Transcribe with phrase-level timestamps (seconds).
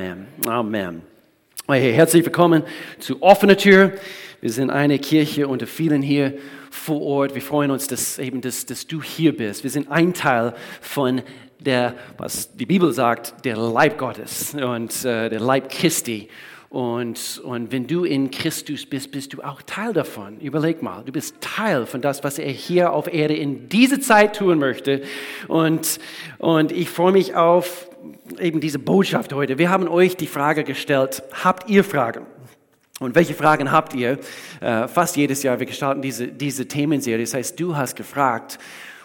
[0.00, 0.26] Amen.
[0.46, 1.02] Amen.
[1.68, 2.62] Herzlich willkommen
[3.00, 3.92] zu Offene Tür.
[4.40, 6.38] Wir sind eine Kirche unter vielen hier
[6.70, 7.34] vor Ort.
[7.34, 9.62] Wir freuen uns, dass, eben, dass, dass du hier bist.
[9.62, 11.20] Wir sind ein Teil von
[11.58, 16.30] der, was die Bibel sagt, der Leib Gottes und äh, der Leib Christi.
[16.70, 20.40] Und, und wenn du in Christus bist, bist du auch Teil davon.
[20.40, 24.36] Überleg mal, du bist Teil von das, was er hier auf Erde in diese Zeit
[24.36, 25.02] tun möchte.
[25.46, 25.98] Und,
[26.38, 27.89] und ich freue mich auf
[28.38, 29.58] eben diese Botschaft heute.
[29.58, 32.26] Wir haben euch die Frage gestellt, habt ihr Fragen?
[33.00, 34.18] Und welche Fragen habt ihr?
[34.60, 37.24] Äh, fast jedes Jahr, wir gestalten diese, diese Themenserie.
[37.24, 38.58] Das heißt, du hast gefragt.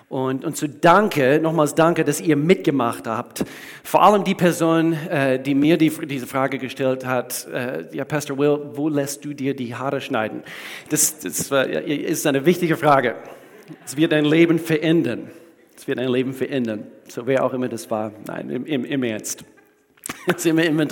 [0.10, 3.44] Und, und zu danke, nochmals danke, dass ihr mitgemacht habt.
[3.84, 8.38] Vor allem die Person, äh, die mir die, diese Frage gestellt hat, äh, ja, Pastor
[8.38, 10.44] Will, wo lässt du dir die Haare schneiden?
[10.90, 13.16] Das, das ist eine wichtige Frage.
[13.86, 15.32] Es wird dein Leben verändern.
[15.86, 16.88] Wird dein Leben verändern.
[17.08, 18.12] So wer auch immer das war.
[18.26, 19.44] Nein, im, im, im Ernst.
[20.28, 20.88] Es ist immer, immer,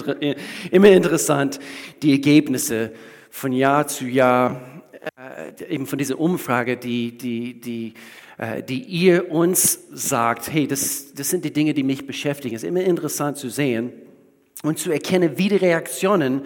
[0.72, 1.60] immer interessant,
[2.02, 2.92] die Ergebnisse
[3.30, 4.62] von Jahr zu Jahr,
[5.18, 7.94] äh, eben von dieser Umfrage, die, die, die
[8.38, 12.56] äh, die ihr uns sagt, hey, das, das sind die Dinge, die mich beschäftigen.
[12.56, 13.92] Es ist immer interessant zu sehen
[14.64, 16.42] und zu erkennen, wie die Reaktionen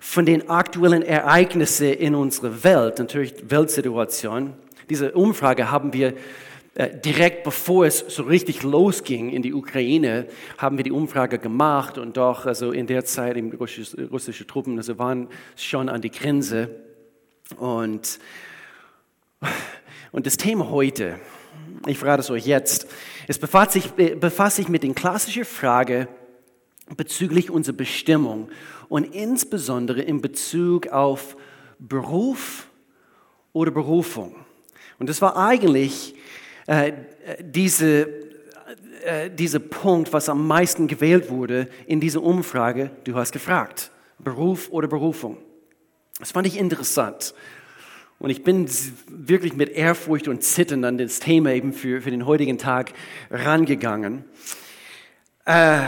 [0.00, 4.54] von den aktuellen Ereignissen in unserer Welt, natürlich Weltsituation,
[4.90, 6.12] diese Umfrage haben wir
[6.74, 12.16] direkt bevor es so richtig losging in die Ukraine, haben wir die Umfrage gemacht und
[12.16, 16.70] doch, also in der Zeit, russische, russische Truppen, also waren schon an die Grenze
[17.58, 18.18] und
[20.12, 21.18] und das Thema heute,
[21.86, 22.86] ich frage es euch jetzt,
[23.28, 26.06] es befasst sich, äh, befasst sich mit den klassischen Frage
[26.96, 28.50] bezüglich unserer Bestimmung
[28.88, 31.36] und insbesondere in Bezug auf
[31.78, 32.66] Beruf
[33.54, 34.36] oder Berufung.
[34.98, 36.14] Und das war eigentlich
[36.66, 36.92] äh,
[37.40, 38.08] diese,
[39.04, 42.90] äh, dieser Punkt, was am meisten gewählt wurde in dieser Umfrage.
[43.04, 45.38] Du hast gefragt, Beruf oder Berufung.
[46.18, 47.34] Das fand ich interessant.
[48.18, 48.68] Und ich bin
[49.08, 52.92] wirklich mit Ehrfurcht und Zittern an das Thema eben für, für den heutigen Tag
[53.30, 54.24] rangegangen.
[55.44, 55.80] Äh,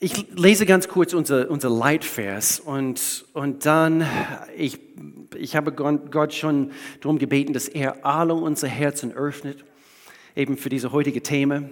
[0.00, 4.04] ich lese ganz kurz unser, unser Leitvers und, und dann,
[4.56, 4.80] ich,
[5.36, 9.64] ich habe Gott schon darum gebeten, dass er alle unsere Herzen öffnet,
[10.36, 11.62] eben für diese heutige Thema.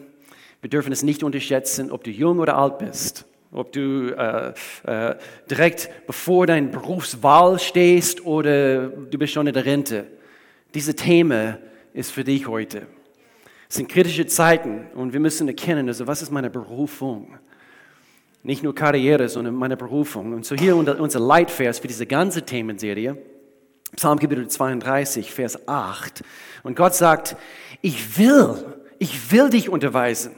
[0.61, 4.53] Wir dürfen es nicht unterschätzen, ob du jung oder alt bist ob du äh,
[4.85, 5.17] äh,
[5.51, 10.07] direkt bevor dein Berufswahl stehst oder du bist schon in der Rente.
[10.75, 11.59] Diese Thema
[11.93, 12.87] ist für dich heute.
[13.69, 17.39] Es sind kritische Zeiten und wir müssen erkennen, also was ist meine Berufung?
[18.43, 20.33] Nicht nur Karriere, sondern meine Berufung.
[20.33, 23.17] Und so hier unser Leitvers für diese ganze Themenserie,
[23.97, 26.23] Psalm Kapitel 32, Vers 8.
[26.63, 27.37] Und Gott sagt,
[27.83, 30.33] ich will, ich will dich unterweisen.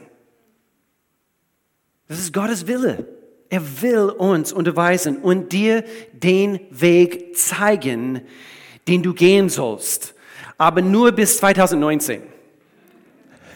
[2.07, 3.07] Das ist Gottes Wille.
[3.49, 8.21] Er will uns unterweisen und dir den Weg zeigen,
[8.87, 10.15] den du gehen sollst.
[10.57, 12.23] Aber nur bis 2019.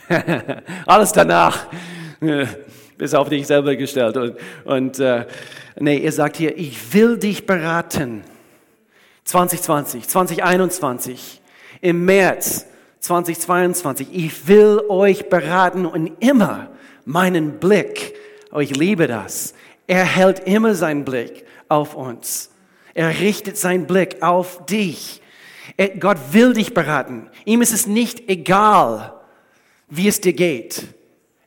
[0.85, 1.67] Alles danach
[2.97, 4.17] bis auf dich selber gestellt.
[4.17, 4.35] Und,
[4.65, 5.25] und äh,
[5.79, 8.23] nee, er sagt hier, ich will dich beraten.
[9.27, 11.41] 2020, 2021,
[11.81, 12.65] im März
[12.99, 14.07] 2022.
[14.11, 16.71] Ich will euch beraten und immer
[17.05, 18.15] meinen Blick
[18.51, 19.53] Oh, ich liebe das.
[19.87, 22.49] Er hält immer seinen Blick auf uns.
[22.93, 25.21] Er richtet seinen Blick auf dich.
[25.75, 27.29] Er, Gott will dich beraten.
[27.45, 29.13] Ihm ist es nicht egal,
[29.89, 30.87] wie es dir geht.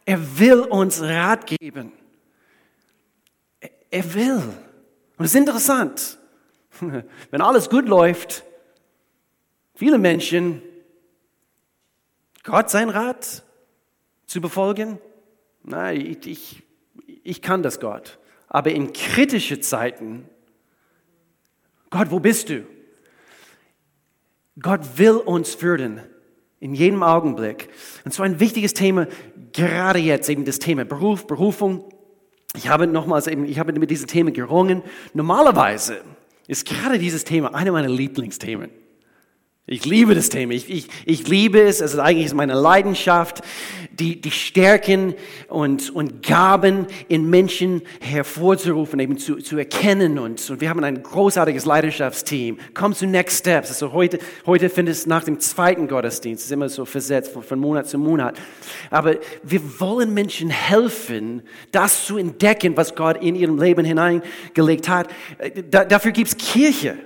[0.05, 1.93] Er will uns Rat geben.
[3.61, 4.43] Er, er will.
[5.17, 6.19] Und es ist interessant.
[7.31, 8.45] Wenn alles gut läuft,
[9.75, 10.63] viele Menschen
[12.43, 13.43] Gott sein Rat
[14.27, 14.99] zu befolgen,
[15.63, 16.63] nein, ich, ich
[17.23, 18.19] ich kann das, Gott.
[18.49, 20.29] Aber in kritische Zeiten,
[21.91, 22.67] Gott, wo bist du?
[24.61, 26.01] Gott will uns führen
[26.59, 27.69] in jedem Augenblick.
[28.05, 29.07] Und so ein wichtiges Thema,
[29.53, 31.89] gerade jetzt eben das Thema Beruf, Berufung.
[32.55, 34.83] Ich habe nochmals eben, ich habe mit diesem Thema gerungen.
[35.15, 36.03] Normalerweise
[36.51, 38.71] ist gerade dieses Thema eine meiner Lieblingsthemen.
[39.73, 40.53] Ich liebe das Thema.
[40.53, 41.81] Ich, ich, ich liebe es.
[41.81, 43.41] Es ist eigentlich meine Leidenschaft,
[43.93, 45.15] die, die Stärken
[45.47, 50.19] und, und Gaben in Menschen hervorzurufen, eben zu, zu erkennen.
[50.19, 52.59] Und, und wir haben ein großartiges Leidenschaftsteam.
[52.75, 53.69] Komm zu Next Steps.
[53.69, 56.41] Also heute, heute findet es nach dem zweiten Gottesdienst.
[56.41, 58.41] Es ist immer so versetzt von, von Monat zu Monat.
[58.91, 65.07] Aber wir wollen Menschen helfen, das zu entdecken, was Gott in ihrem Leben hineingelegt hat.
[65.71, 66.99] Da, dafür gibt es Kirche.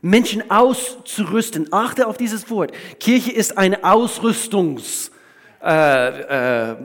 [0.00, 1.72] Menschen auszurüsten.
[1.72, 2.72] Achte auf dieses Wort.
[3.00, 5.10] Kirche ist ein Ausrüstungskreis.
[5.60, 6.76] Äh,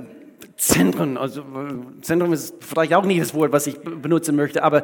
[0.63, 4.83] Zentren, also äh, Zentrum ist vielleicht auch nicht das Wort, was ich benutzen möchte, aber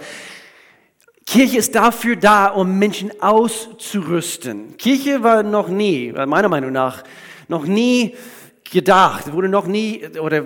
[1.26, 4.76] Kirche ist dafür da, um Menschen auszurüsten.
[4.78, 7.04] Kirche war noch nie, meiner Meinung nach,
[7.48, 8.16] noch nie
[8.70, 10.44] gedacht, wurde noch nie oder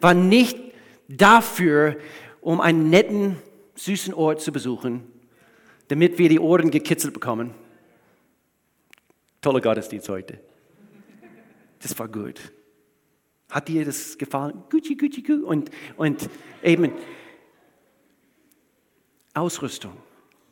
[0.00, 0.58] war nicht
[1.08, 1.96] dafür,
[2.40, 3.36] um einen netten,
[3.74, 5.02] süßen Ort zu besuchen,
[5.92, 7.52] damit wir die Ohren gekitzelt bekommen.
[9.42, 10.40] Toller Gottesdienst heute.
[11.82, 12.40] Das war gut.
[13.50, 14.62] Hat dir das gefallen?
[14.70, 15.42] Gucci, Gucci, Gucci.
[15.42, 16.30] Und, und
[16.62, 16.92] eben
[19.34, 19.92] Ausrüstung,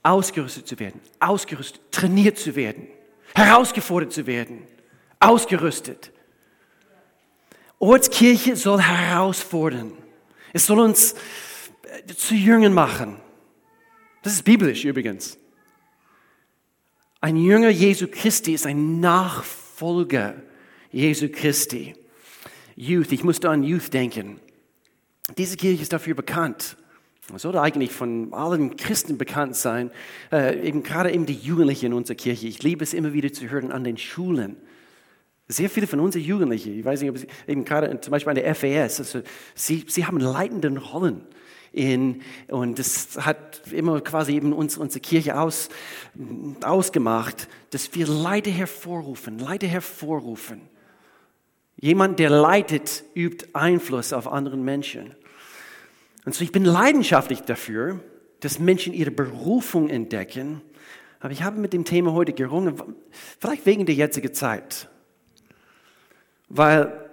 [0.03, 2.87] ausgerüstet zu werden, ausgerüstet, trainiert zu werden,
[3.35, 4.67] herausgefordert zu werden,
[5.21, 6.13] ausgerüstet.
[7.79, 9.93] Ortskirche soll herausfordern.
[10.53, 11.15] Es soll uns
[11.85, 13.23] äh, zu Jüngern machen.
[14.23, 15.39] Das ist biblisch übrigens.
[17.21, 20.35] Ein Jünger Jesu Christi ist ein Nachfolger
[20.91, 21.95] Jesu Christi.
[22.77, 24.41] Youth, ich musste an Youth denken.
[25.37, 26.77] Diese Kirche ist dafür bekannt.
[27.35, 29.91] Es sollte eigentlich von allen Christen bekannt sein,
[30.33, 32.49] äh, eben gerade eben die Jugendlichen in unserer Kirche.
[32.49, 34.57] Ich liebe es immer wieder zu hören an den Schulen.
[35.47, 38.37] Sehr viele von unseren Jugendlichen, ich weiß nicht, ob sie, eben gerade zum Beispiel an
[38.37, 39.23] der FAS, also
[39.55, 41.23] sie, sie haben leitenden Rollen.
[41.73, 45.69] In, und das hat immer quasi eben uns, unsere Kirche aus,
[46.63, 50.63] ausgemacht, dass wir Leiter hervorrufen, Leiter hervorrufen.
[51.77, 55.15] Jemand, der leitet, übt Einfluss auf anderen Menschen.
[56.25, 58.01] Und so ich bin leidenschaftlich dafür,
[58.41, 60.61] dass Menschen ihre Berufung entdecken.
[61.21, 62.83] Aber ich habe mit dem Thema heute gerungen,
[63.39, 64.89] vielleicht wegen der jetzigen Zeit.
[66.49, 67.11] Weil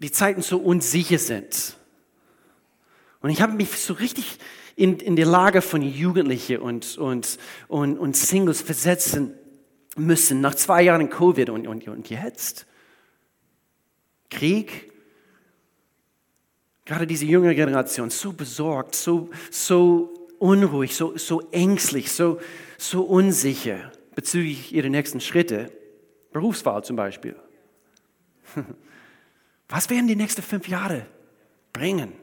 [0.00, 1.76] die Zeiten so unsicher sind.
[3.24, 4.38] Und ich habe mich so richtig
[4.76, 7.38] in, in die Lage von Jugendlichen und, und,
[7.68, 9.32] und, und Singles versetzen
[9.96, 12.66] müssen, nach zwei Jahren Covid und, und, und jetzt.
[14.28, 14.92] Krieg.
[16.84, 22.38] Gerade diese junge Generation, so besorgt, so, so unruhig, so, so ängstlich, so,
[22.76, 25.72] so unsicher bezüglich ihrer nächsten Schritte.
[26.30, 27.36] Berufswahl zum Beispiel.
[29.70, 31.06] Was werden die nächsten fünf Jahre
[31.72, 32.22] bringen?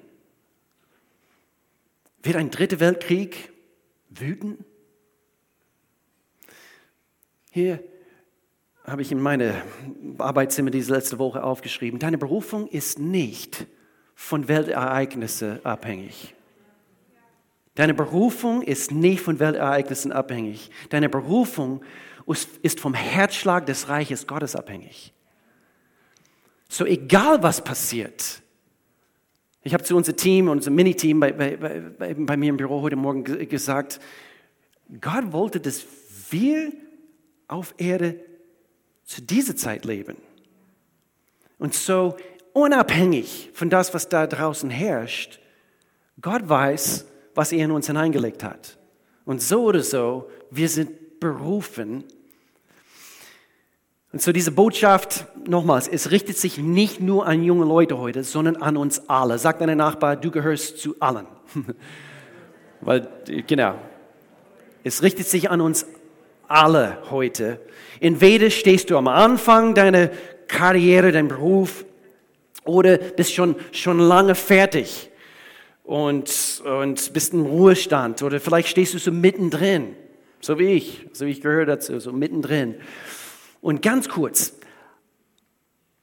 [2.23, 3.51] Wird ein dritter Weltkrieg
[4.09, 4.63] wüten?
[7.49, 7.83] Hier
[8.83, 9.61] habe ich in meine
[10.17, 11.99] Arbeitszimmer diese letzte Woche aufgeschrieben.
[11.99, 13.65] Deine Berufung ist nicht
[14.15, 16.35] von Weltereignissen abhängig.
[17.75, 20.71] Deine Berufung ist nicht von Weltereignissen abhängig.
[20.89, 21.83] Deine Berufung
[22.61, 25.13] ist vom Herzschlag des Reiches Gottes abhängig.
[26.69, 28.40] So egal was passiert.
[29.63, 32.95] Ich habe zu unserem Team, unserem Mini-Team bei, bei, bei, bei mir im Büro heute
[32.95, 33.99] Morgen gesagt,
[34.99, 35.85] Gott wollte, dass
[36.31, 36.71] wir
[37.47, 38.19] auf Erde
[39.03, 40.17] zu dieser Zeit leben.
[41.59, 42.17] Und so
[42.53, 45.39] unabhängig von das, was da draußen herrscht,
[46.19, 47.05] Gott weiß,
[47.35, 48.79] was er in uns hineingelegt hat.
[49.25, 52.03] Und so oder so, wir sind berufen.
[54.13, 58.57] Und so diese Botschaft, nochmals, es richtet sich nicht nur an junge Leute heute, sondern
[58.57, 59.37] an uns alle.
[59.37, 61.27] Sag deinem Nachbar, du gehörst zu allen.
[62.81, 63.07] Weil,
[63.47, 63.75] genau,
[64.83, 65.85] es richtet sich an uns
[66.47, 67.61] alle heute.
[68.01, 70.09] Entweder stehst du am Anfang deiner
[70.47, 71.85] Karriere, dein Beruf,
[72.65, 75.09] oder bist schon, schon lange fertig
[75.83, 78.21] und, und bist im Ruhestand.
[78.23, 79.95] Oder vielleicht stehst du so mittendrin,
[80.41, 82.75] so wie ich, so wie ich gehört dazu, so mittendrin.
[83.61, 84.53] Und ganz kurz,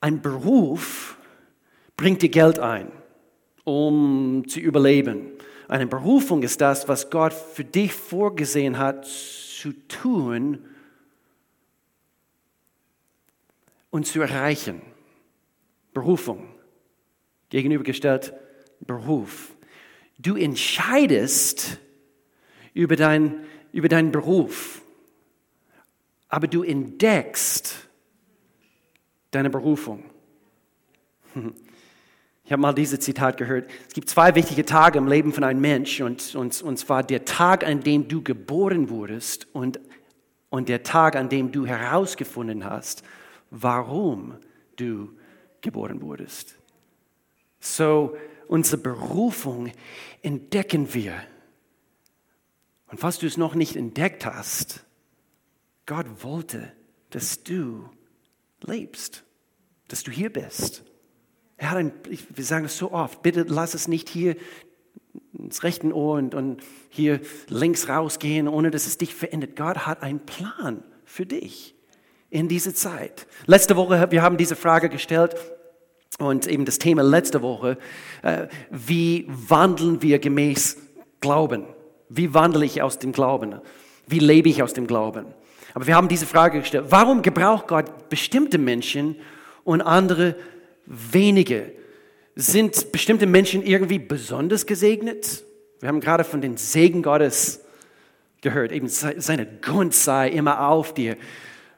[0.00, 1.18] ein Beruf
[1.96, 2.92] bringt dir Geld ein,
[3.64, 5.32] um zu überleben.
[5.66, 10.64] Eine Berufung ist das, was Gott für dich vorgesehen hat zu tun
[13.90, 14.80] und zu erreichen.
[15.92, 16.48] Berufung.
[17.50, 18.32] Gegenübergestellt
[18.80, 19.54] Beruf.
[20.18, 21.78] Du entscheidest
[22.74, 24.77] über, dein, über deinen Beruf,
[26.28, 27.88] aber du entdeckst
[29.30, 30.04] deine Berufung.
[32.44, 33.70] Ich habe mal dieses Zitat gehört.
[33.88, 37.26] Es gibt zwei wichtige Tage im Leben von einem Mensch, und, und, und zwar der
[37.26, 39.78] Tag, an dem du geboren wurdest und,
[40.48, 43.02] und der Tag, an dem du herausgefunden hast,
[43.50, 44.36] warum
[44.76, 45.10] du
[45.60, 46.56] geboren wurdest.
[47.60, 48.16] So,
[48.46, 49.70] unsere Berufung
[50.22, 51.12] entdecken wir.
[52.86, 54.86] Und falls du es noch nicht entdeckt hast,
[55.88, 56.70] Gott wollte,
[57.10, 57.88] dass du
[58.62, 59.24] lebst,
[59.88, 60.84] dass du hier bist.
[61.56, 61.92] Er hat ein,
[62.28, 64.36] wir sagen es so oft, bitte lass es nicht hier
[65.32, 69.56] ins rechte Ohr und, und hier links rausgehen, ohne dass es dich verändert.
[69.56, 71.74] Gott hat einen Plan für dich
[72.28, 73.26] in diese Zeit.
[73.46, 75.34] Letzte Woche, wir haben diese Frage gestellt,
[76.18, 77.78] Und eben das Thema letzte Woche,
[78.22, 80.76] äh, wie wandeln wir gemäß
[81.20, 81.64] Glauben?
[82.10, 83.60] Wie wandle ich aus dem Glauben?
[84.06, 85.26] Wie lebe ich aus dem Glauben?
[85.74, 89.16] Aber wir haben diese Frage gestellt, warum gebraucht Gott bestimmte Menschen
[89.64, 90.36] und andere
[90.86, 91.72] wenige?
[92.34, 95.44] Sind bestimmte Menschen irgendwie besonders gesegnet?
[95.80, 97.60] Wir haben gerade von den Segen Gottes
[98.40, 101.16] gehört, eben seine Gunst sei immer auf dir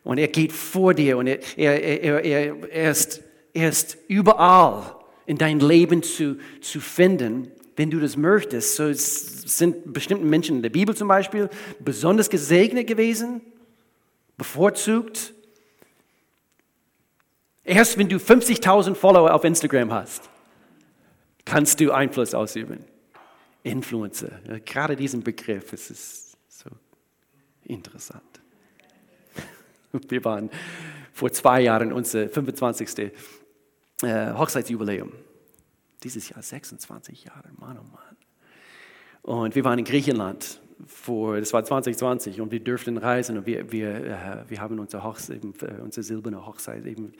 [0.05, 2.25] und er geht vor dir und er, er, er,
[2.71, 8.77] er, ist, er ist überall in dein Leben zu, zu finden, wenn du das möchtest.
[8.77, 13.41] So sind bestimmte Menschen in der Bibel zum Beispiel besonders gesegnet gewesen,
[14.41, 15.35] bevorzugt.
[17.63, 20.31] Erst wenn du 50.000 Follower auf Instagram hast,
[21.45, 22.83] kannst du Einfluss ausüben.
[23.63, 26.71] Influencer, gerade diesen Begriff, es ist so
[27.65, 28.41] interessant.
[30.09, 30.49] Wir waren
[31.13, 33.13] vor zwei Jahren unser 25.
[34.03, 35.13] Äh, Hochzeitsjubiläum.
[36.03, 38.17] Dieses Jahr 26 Jahre, Mann, oh Mann.
[39.21, 43.71] Und wir waren in Griechenland vor, das war 2020 und wir durften reisen und wir,
[43.73, 47.13] wir, äh, wir haben unsere, Hochzeit, eben, äh, unsere silberne Hochzeit eben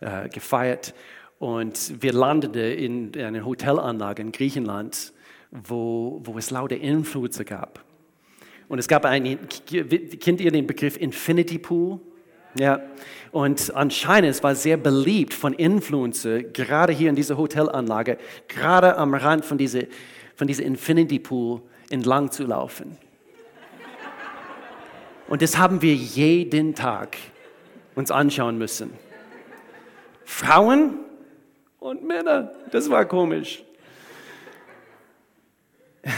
[0.00, 0.94] äh, gefeiert.
[1.38, 5.12] Und wir landeten in, in einer Hotelanlage in Griechenland,
[5.50, 7.84] wo, wo es lauter Influencer gab.
[8.68, 12.00] Und es gab einen, kennt ihr den Begriff Infinity Pool?
[12.58, 12.80] Ja,
[13.30, 18.18] und anscheinend es war sehr beliebt von Influencer, gerade hier in dieser Hotelanlage,
[18.48, 19.82] gerade am Rand von dieser,
[20.34, 22.96] von dieser Infinity Pool entlang zu laufen.
[25.28, 27.18] Und das haben wir jeden Tag
[27.94, 28.92] uns anschauen müssen.
[30.24, 31.00] Frauen
[31.78, 33.62] und Männer, das war komisch.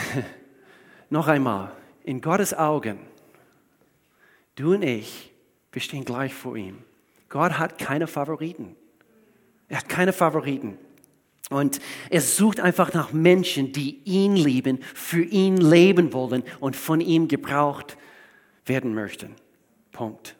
[1.10, 1.72] Noch einmal,
[2.04, 3.00] in Gottes Augen,
[4.54, 5.32] du und ich,
[5.72, 6.84] wir stehen gleich vor ihm.
[7.28, 8.76] Gott hat keine Favoriten.
[9.68, 10.78] Er hat keine Favoriten.
[11.50, 11.80] Und
[12.10, 17.28] er sucht einfach nach Menschen, die ihn lieben, für ihn leben wollen und von ihm
[17.28, 17.98] gebraucht
[18.64, 19.34] werden möchten.
[19.90, 20.36] Punkt.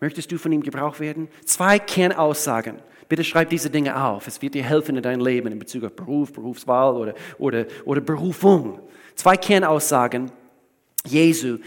[0.00, 1.28] Möchtest du von ihm gebraucht werden?
[1.44, 2.78] Zwei Kernaussagen.
[3.08, 4.26] Bitte schreib diese Dinge auf.
[4.26, 8.00] Es wird dir helfen in deinem Leben in Bezug auf Beruf, Berufswahl oder, oder, oder
[8.00, 8.80] Berufung.
[9.14, 10.32] Zwei Kernaussagen
[11.06, 11.58] Jesu,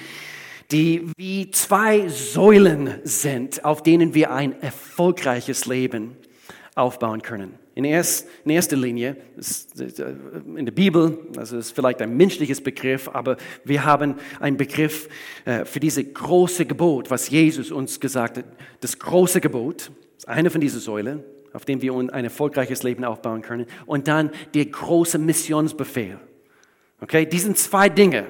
[0.72, 6.18] die wie zwei Säulen sind, auf denen wir ein erfolgreiches Leben
[6.76, 7.67] aufbauen können.
[7.78, 9.18] In, erst, in erster Linie,
[10.56, 15.08] in der Bibel, also ist vielleicht ein menschliches Begriff, aber wir haben einen Begriff
[15.46, 18.46] äh, für diese große Gebot, was Jesus uns gesagt hat.
[18.80, 23.44] Das große Gebot ist eine von diesen Säulen, auf dem wir ein erfolgreiches Leben aufbauen
[23.44, 23.68] können.
[23.86, 26.18] Und dann der große Missionsbefehl.
[27.00, 28.26] Okay, die sind zwei Dinge.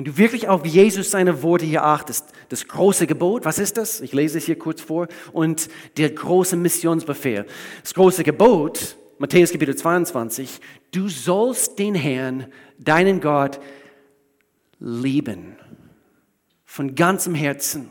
[0.00, 4.00] Wenn du wirklich auf Jesus seine Worte hier achtest, das große Gebot, was ist das?
[4.00, 5.08] Ich lese es hier kurz vor.
[5.30, 7.44] Und der große Missionsbefehl.
[7.82, 10.58] Das große Gebot, Matthäus Kapitel 22,
[10.90, 12.46] du sollst den Herrn,
[12.78, 13.60] deinen Gott,
[14.78, 15.56] lieben.
[16.64, 17.90] Von ganzem Herzen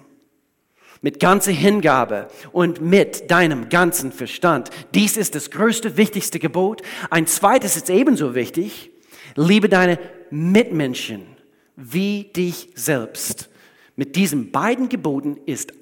[1.02, 4.72] mit ganzer Hingabe und mit deinem ganzen Verstand.
[4.96, 6.82] Dies ist das größte, wichtigste Gebot.
[7.12, 8.90] Ein zweites ist ebenso wichtig.
[9.36, 10.00] Liebe deine
[10.32, 11.38] Mitmenschen
[11.80, 13.50] wie dich selbst.
[13.96, 15.74] Mit diesen beiden Geboten ist,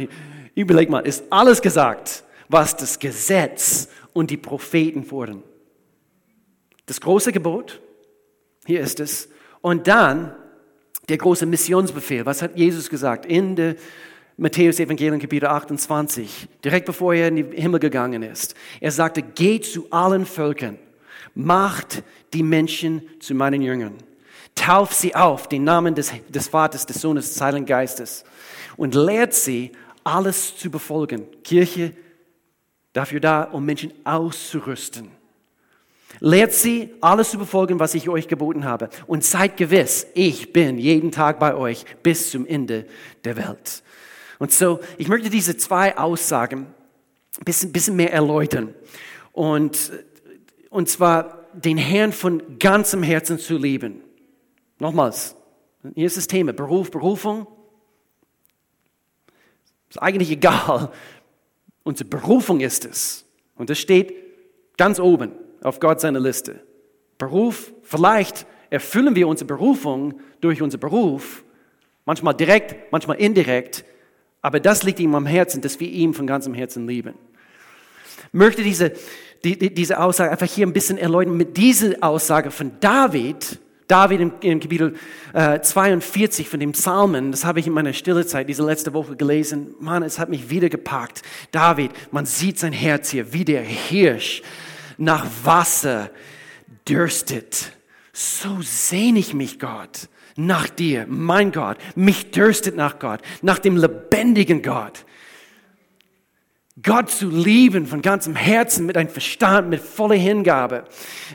[0.54, 5.42] überleg mal, ist alles gesagt, was das Gesetz und die Propheten fordern.
[6.86, 7.80] Das große Gebot,
[8.66, 9.28] hier ist es.
[9.60, 10.34] Und dann
[11.08, 12.26] der große Missionsbefehl.
[12.26, 13.26] Was hat Jesus gesagt?
[13.26, 13.76] In der
[14.36, 18.54] Matthäus Evangelium Kapitel 28, direkt bevor er in den Himmel gegangen ist.
[18.80, 20.78] Er sagte, geht zu allen Völkern,
[21.34, 23.94] macht die Menschen zu meinen Jüngern,
[24.54, 28.24] tauft sie auf, den Namen des, des Vaters, des Sohnes, des Heiligen Geistes
[28.76, 29.72] und lehrt sie,
[30.04, 31.26] alles zu befolgen.
[31.42, 31.92] Kirche
[32.92, 35.10] dafür da, um Menschen auszurüsten.
[36.20, 38.88] Lehrt sie, alles zu befolgen, was ich euch geboten habe.
[39.06, 42.86] Und seid gewiss, ich bin jeden Tag bei euch bis zum Ende
[43.24, 43.82] der Welt.
[44.38, 46.66] Und so, ich möchte diese zwei Aussagen
[47.38, 48.74] ein bisschen, bisschen mehr erläutern.
[49.32, 49.90] Und,
[50.70, 54.02] und zwar den Herrn von ganzem Herzen zu lieben.
[54.78, 55.36] Nochmals,
[55.94, 57.46] hier ist das Thema, Beruf, Berufung.
[59.90, 60.90] Ist eigentlich egal.
[61.82, 63.24] Unsere Berufung ist es.
[63.54, 64.14] Und das steht
[64.76, 66.60] ganz oben auf Gott seiner Liste.
[67.18, 71.44] Beruf, vielleicht erfüllen wir unsere Berufung durch unseren Beruf,
[72.04, 73.84] manchmal direkt, manchmal indirekt,
[74.42, 77.14] aber das liegt ihm am Herzen, dass wir ihn von ganzem Herzen lieben.
[78.26, 78.92] Ich möchte diese,
[79.44, 81.36] die, diese Aussage einfach hier ein bisschen erläutern.
[81.36, 84.94] Mit dieser Aussage von David David im, im Kapitel
[85.32, 89.74] äh, 42 von dem Psalmen, das habe ich in meiner Stillezeit diese letzte Woche gelesen.
[89.80, 91.22] Mann, es hat mich wieder gepackt.
[91.52, 94.42] David, man sieht sein Herz hier, wie der Hirsch
[94.96, 96.10] nach Wasser
[96.88, 97.72] dürstet.
[98.12, 101.76] So sehne ich mich, Gott, nach dir, mein Gott.
[101.94, 105.04] Mich dürstet nach Gott, nach dem lebendigen Gott.
[106.82, 110.84] Gott zu lieben von ganzem Herzen, mit einem Verstand, mit voller Hingabe.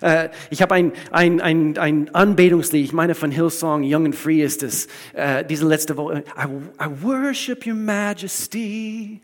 [0.02, 4.44] Äh, ich habe ein, ein, ein, ein Anbetungslied, ich meine von Hillsong, Young and Free
[4.44, 6.26] ist es, äh, diese letzte Woche.
[6.38, 6.46] I,
[6.84, 9.22] I worship your majesty,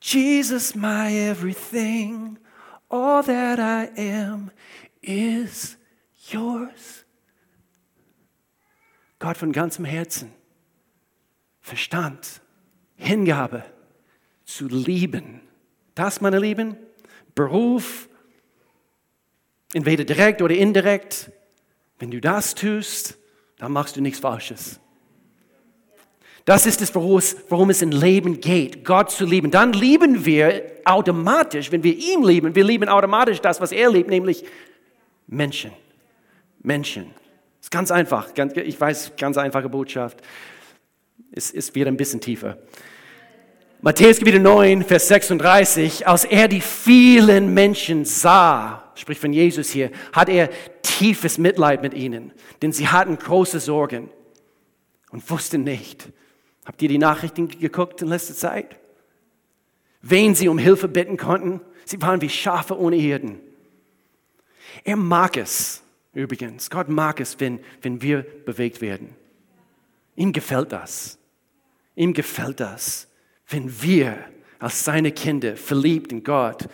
[0.00, 2.38] Jesus my everything,
[2.88, 4.50] all that I am
[5.02, 5.76] is
[6.30, 7.04] yours.
[9.18, 10.32] Gott von ganzem Herzen,
[11.60, 12.40] Verstand,
[12.96, 13.64] Hingabe
[14.44, 15.40] zu lieben.
[15.94, 16.76] Das, meine Lieben,
[17.34, 18.08] Beruf,
[19.72, 21.30] entweder direkt oder indirekt,
[21.98, 23.16] wenn du das tust,
[23.58, 24.80] dann machst du nichts Falsches.
[26.44, 29.50] Das ist es, worum es im Leben geht, Gott zu lieben.
[29.50, 34.10] Dann lieben wir automatisch, wenn wir ihn lieben, wir lieben automatisch das, was er liebt,
[34.10, 34.44] nämlich
[35.26, 35.72] Menschen.
[36.60, 37.10] Menschen.
[37.60, 38.28] Ist ganz einfach.
[38.56, 40.20] Ich weiß, ganz einfache Botschaft.
[41.32, 42.58] Es, es wird ein bisschen tiefer.
[43.84, 49.90] Matthäus Kapitel 9, Vers 36, als er die vielen Menschen sah, spricht von Jesus hier,
[50.14, 50.48] hat er
[50.80, 54.08] tiefes Mitleid mit ihnen, denn sie hatten große Sorgen
[55.10, 56.08] und wussten nicht.
[56.64, 58.80] Habt ihr die Nachrichten geguckt in letzter Zeit?
[60.00, 61.60] Wen sie um Hilfe bitten konnten?
[61.84, 63.38] Sie waren wie Schafe ohne Hirten.
[64.84, 65.82] Er mag es,
[66.14, 66.70] übrigens.
[66.70, 69.14] Gott mag es, wenn, wenn wir bewegt werden.
[70.16, 71.18] Ihm gefällt das.
[71.94, 73.08] Ihm gefällt das
[73.48, 74.18] wenn wir
[74.58, 76.68] als seine Kinder, verliebt in Gott,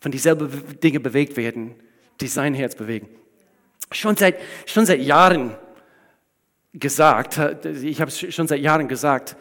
[0.00, 1.74] von dieselben Dinge bewegt werden,
[2.20, 3.08] die sein Herz bewegen.
[3.92, 5.56] Schon seit, schon seit Jahren
[6.72, 9.36] gesagt, ich habe es schon seit Jahren gesagt,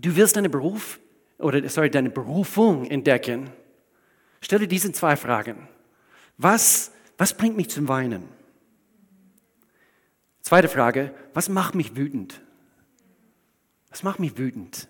[0.00, 1.00] du willst deinen Beruf
[1.38, 3.50] oder sorry, deine Berufung entdecken.
[4.40, 5.68] Stell dir diese zwei Fragen.
[6.38, 8.28] Was, was bringt mich zum Weinen?
[10.42, 12.42] Zweite Frage, was macht mich wütend?
[13.94, 14.88] Das macht mich wütend.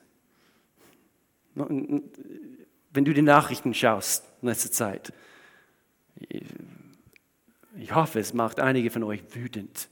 [1.54, 5.12] Wenn du die Nachrichten schaust in letzter Zeit,
[7.76, 9.90] ich hoffe, es macht einige von euch wütend.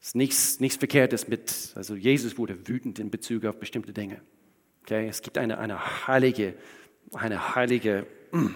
[0.00, 4.20] Es ist nichts, nichts Verkehrtes mit, also Jesus wurde wütend in Bezug auf bestimmte Dinge.
[4.82, 5.06] Okay?
[5.06, 6.56] Es gibt eine, eine heilige,
[7.12, 8.48] eine heilige, mm,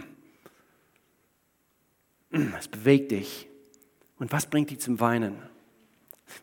[2.58, 3.46] es bewegt dich.
[4.18, 5.36] Und was bringt dich zum Weinen?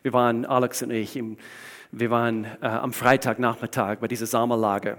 [0.02, 1.36] Wir waren, Alex und ich, im,
[1.90, 4.98] wir waren äh, am Freitagnachmittag bei dieser Sommerlager.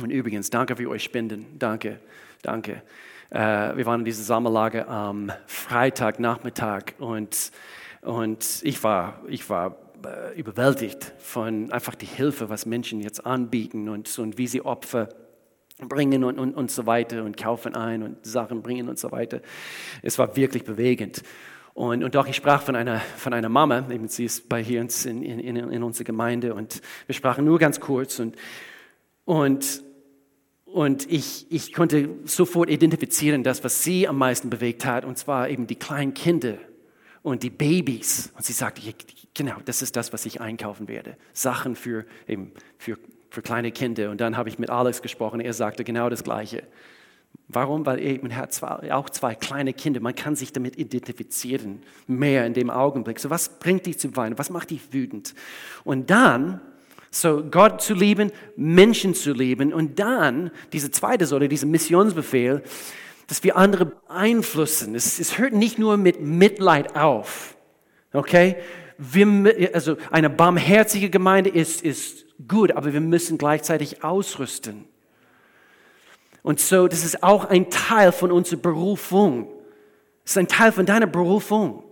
[0.00, 1.58] Und übrigens, danke für euch Spenden.
[1.58, 2.00] Danke,
[2.42, 2.82] danke.
[3.30, 7.52] Äh, wir waren in dieser Sommerlager am Freitagnachmittag und,
[8.00, 13.88] und ich war, ich war äh, überwältigt von einfach die Hilfe, was Menschen jetzt anbieten
[13.88, 15.10] und, und wie sie Opfer
[15.78, 19.40] bringen und, und, und so weiter und kaufen ein und Sachen bringen und so weiter.
[20.02, 21.22] Es war wirklich bewegend.
[21.78, 24.80] Und, und doch, ich sprach von einer, von einer Mama, eben sie ist bei hier
[24.80, 28.34] in, in, in unserer Gemeinde und wir sprachen nur ganz kurz und,
[29.24, 29.84] und,
[30.64, 35.50] und ich, ich konnte sofort identifizieren, das, was sie am meisten bewegt hat, und zwar
[35.50, 36.54] eben die kleinen Kinder
[37.22, 38.32] und die Babys.
[38.34, 38.82] Und sie sagte,
[39.32, 41.16] genau, das ist das, was ich einkaufen werde.
[41.32, 42.98] Sachen für, eben für,
[43.30, 44.10] für kleine Kinder.
[44.10, 46.64] Und dann habe ich mit Alex gesprochen, er sagte genau das Gleiche.
[47.48, 47.86] Warum?
[47.86, 50.00] Weil eben er hat zwei, auch zwei kleine Kinder.
[50.00, 53.18] Man kann sich damit identifizieren, mehr in dem Augenblick.
[53.18, 54.38] So, was bringt dich zum Weinen?
[54.38, 55.34] Was macht dich wütend?
[55.82, 56.60] Und dann,
[57.10, 59.72] so Gott zu lieben, Menschen zu lieben.
[59.72, 62.62] Und dann, diese zweite Säule, dieser Missionsbefehl,
[63.28, 64.94] dass wir andere beeinflussen.
[64.94, 67.56] Es, es hört nicht nur mit Mitleid auf.
[68.12, 68.56] Okay?
[68.98, 74.84] Wir, also eine barmherzige Gemeinde ist, ist gut, aber wir müssen gleichzeitig ausrüsten.
[76.48, 79.48] Und so, das ist auch ein Teil von unserer Berufung.
[80.24, 81.82] Das ist ein Teil von deiner Berufung.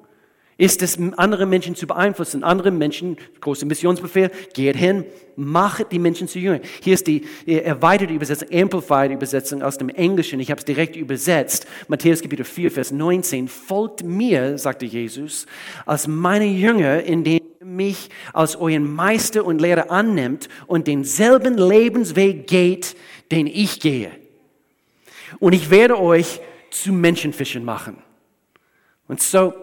[0.57, 5.05] Ist es, andere Menschen zu beeinflussen, andere Menschen, großer Missionsbefehl, geht hin,
[5.37, 6.62] macht die Menschen zu Jüngern.
[6.81, 10.40] Hier ist die erweiterte Übersetzung, Amplified Übersetzung aus dem Englischen.
[10.40, 11.66] Ich habe es direkt übersetzt.
[11.88, 13.49] Matthäus Kapitel 4, Vers 19.
[13.49, 15.45] Folgt mir, sagte Jesus,
[15.85, 22.47] als meine Jünger, indem ihr mich als euren Meister und Lehrer annimmt und denselben Lebensweg
[22.47, 22.97] geht,
[23.31, 24.11] den ich gehe
[25.39, 27.99] und ich werde euch zu Menschenfischen machen.
[29.09, 29.55] Und so,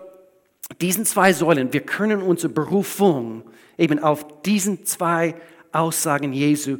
[0.81, 3.43] diesen zwei Säulen, wir können unsere Berufung
[3.77, 5.35] eben auf diesen zwei
[5.71, 6.77] Aussagen Jesu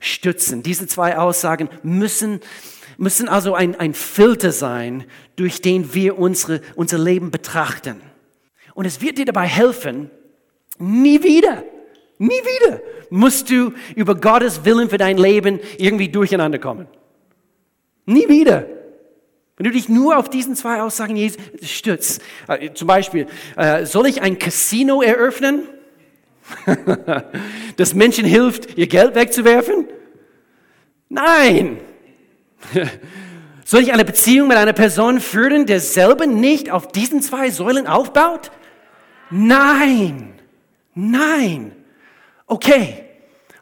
[0.00, 0.62] stützen.
[0.62, 2.40] Diese zwei Aussagen müssen
[2.98, 5.04] müssen also ein, ein Filter sein,
[5.36, 8.00] durch den wir unsere, unser Leben betrachten.
[8.74, 10.10] Und es wird dir dabei helfen,
[10.78, 11.64] nie wieder,
[12.18, 16.86] nie wieder musst du über Gottes Willen für dein Leben irgendwie durcheinander kommen.
[18.06, 18.66] Nie wieder.
[19.56, 21.16] Wenn du dich nur auf diesen zwei Aussagen
[21.62, 25.68] stützt, äh, zum Beispiel, äh, soll ich ein Casino eröffnen,
[27.76, 29.86] das Menschen hilft, ihr Geld wegzuwerfen?
[31.08, 31.78] Nein.
[33.64, 37.86] Soll ich eine Beziehung mit einer Person führen, der selber nicht auf diesen zwei Säulen
[37.86, 38.50] aufbaut?
[39.30, 40.34] Nein.
[40.94, 41.72] Nein.
[42.46, 43.04] Okay.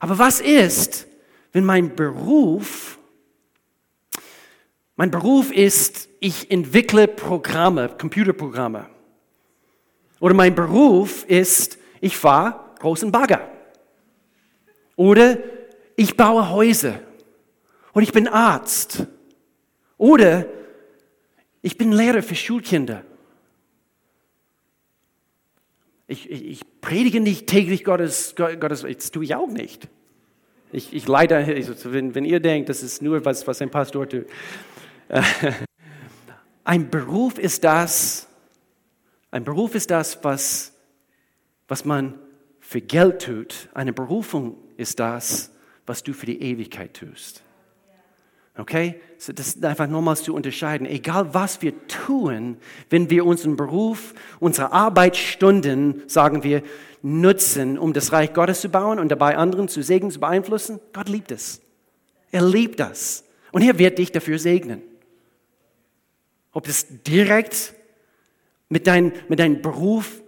[0.00, 1.06] Aber was ist,
[1.52, 2.98] wenn mein Beruf,
[5.00, 8.84] mein Beruf ist, ich entwickle Programme, Computerprogramme.
[10.20, 13.48] Oder mein Beruf ist, ich fahre großen Bagger.
[14.96, 15.38] Oder
[15.96, 17.00] ich baue Häuser.
[17.94, 19.06] Oder ich bin Arzt.
[19.96, 20.44] Oder
[21.62, 23.02] ich bin Lehrer für Schulkinder.
[26.08, 29.88] Ich, ich, ich predige nicht täglich Gottes, Gottes, das tue ich auch nicht.
[30.72, 34.06] Ich, ich leide, also wenn, wenn ihr denkt, das ist nur was, was ein Pastor
[34.06, 34.26] tut.
[36.64, 38.28] Ein Beruf ist das,
[39.30, 40.72] ein Beruf ist das, was,
[41.68, 42.18] was man
[42.60, 43.68] für Geld tut.
[43.74, 45.50] Eine Berufung ist das,
[45.86, 47.42] was du für die Ewigkeit tust.
[48.56, 49.00] Okay?
[49.18, 50.86] So das ist einfach nochmals zu unterscheiden.
[50.86, 52.56] Egal was wir tun,
[52.90, 56.62] wenn wir unseren Beruf, unsere Arbeitsstunden, sagen wir,
[57.02, 61.08] nutzen, um das Reich Gottes zu bauen und dabei anderen zu segnen, zu beeinflussen, Gott
[61.08, 61.60] liebt es.
[62.30, 63.24] Er liebt das.
[63.52, 64.82] Und er wird dich dafür segnen.
[66.52, 67.74] Ob das direkt
[68.68, 70.22] mit, dein, mit deinem Beruf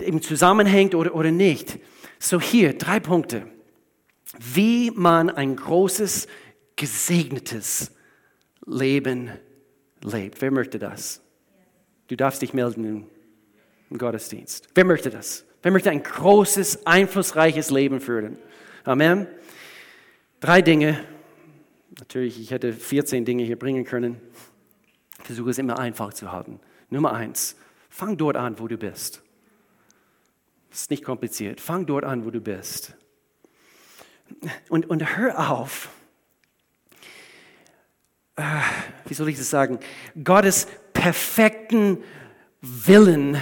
[0.00, 1.78] eben zusammenhängt oder, oder nicht.
[2.18, 3.46] So hier drei Punkte.
[4.38, 6.26] Wie man ein großes,
[6.76, 7.92] gesegnetes
[8.66, 9.30] Leben
[10.02, 10.40] lebt.
[10.40, 11.20] Wer möchte das?
[12.08, 13.06] Du darfst dich melden im,
[13.90, 14.68] im Gottesdienst.
[14.74, 15.44] Wer möchte das?
[15.62, 18.36] Wer möchte ein großes, einflussreiches Leben führen?
[18.84, 19.26] Amen.
[20.40, 21.00] Drei Dinge.
[21.98, 24.20] Natürlich, ich hätte 14 Dinge hier bringen können.
[25.24, 26.60] Versuche es immer einfach zu halten.
[26.90, 27.56] Nummer eins,
[27.88, 29.22] fang dort an, wo du bist.
[30.70, 31.60] Das ist nicht kompliziert.
[31.60, 32.94] Fang dort an, wo du bist.
[34.68, 35.88] Und, und hör auf,
[38.36, 38.42] äh,
[39.06, 39.78] wie soll ich das sagen,
[40.22, 41.98] Gottes perfekten
[42.60, 43.38] Willen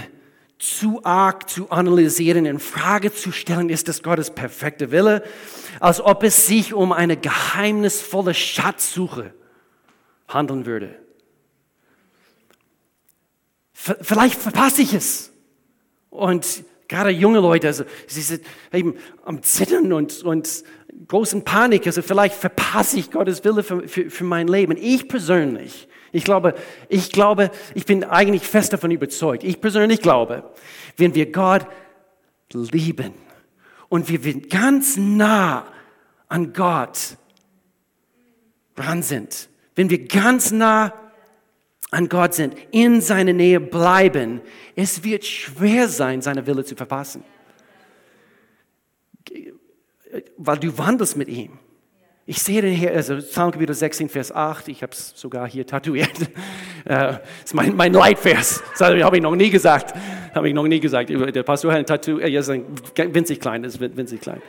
[0.58, 5.24] zu arg zu analysieren, in Frage zu stellen, ist das Gottes perfekte Wille,
[5.80, 9.34] als ob es sich um eine geheimnisvolle Schatzsuche
[10.28, 11.01] handeln würde.
[14.00, 15.32] Vielleicht verpasse ich es.
[16.10, 20.62] Und Gerade junge Leute, also sie sind eben am Zittern und, und
[21.08, 21.86] großen Panik.
[21.86, 24.76] Also vielleicht verpasse ich Gottes Wille für, für, für mein Leben.
[24.78, 26.54] Ich persönlich, ich glaube,
[26.90, 29.42] ich glaube, ich bin eigentlich fest davon überzeugt.
[29.42, 30.44] Ich persönlich glaube,
[30.98, 31.66] wenn wir Gott
[32.52, 33.14] lieben
[33.88, 35.66] und wir ganz nah
[36.28, 37.16] an Gott
[38.74, 40.92] dran sind, wenn wir ganz nah
[41.92, 44.40] an Gott sind, in seiner Nähe bleiben,
[44.74, 47.22] es wird schwer sein, seine Wille zu verpassen.
[50.38, 51.58] Weil du wandelst mit ihm.
[52.24, 56.30] Ich sehe den hier, also Psalm 16, Vers 8, ich habe es sogar hier tatuiert.
[56.84, 58.62] das ist mein, mein Leitvers.
[58.70, 59.94] Das habe ich noch nie gesagt.
[60.34, 61.10] Habe ich noch nie gesagt.
[61.10, 62.64] Der Pastor hat ein Tattoo, er ist ein
[63.12, 64.40] winzig klein, ist winzig klein.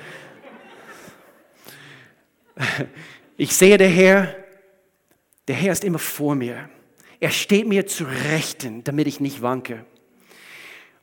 [3.36, 4.34] Ich sehe der Herr,
[5.48, 6.70] der Herr ist immer vor mir.
[7.24, 9.86] Er steht mir zu Rechten, damit ich nicht wanke.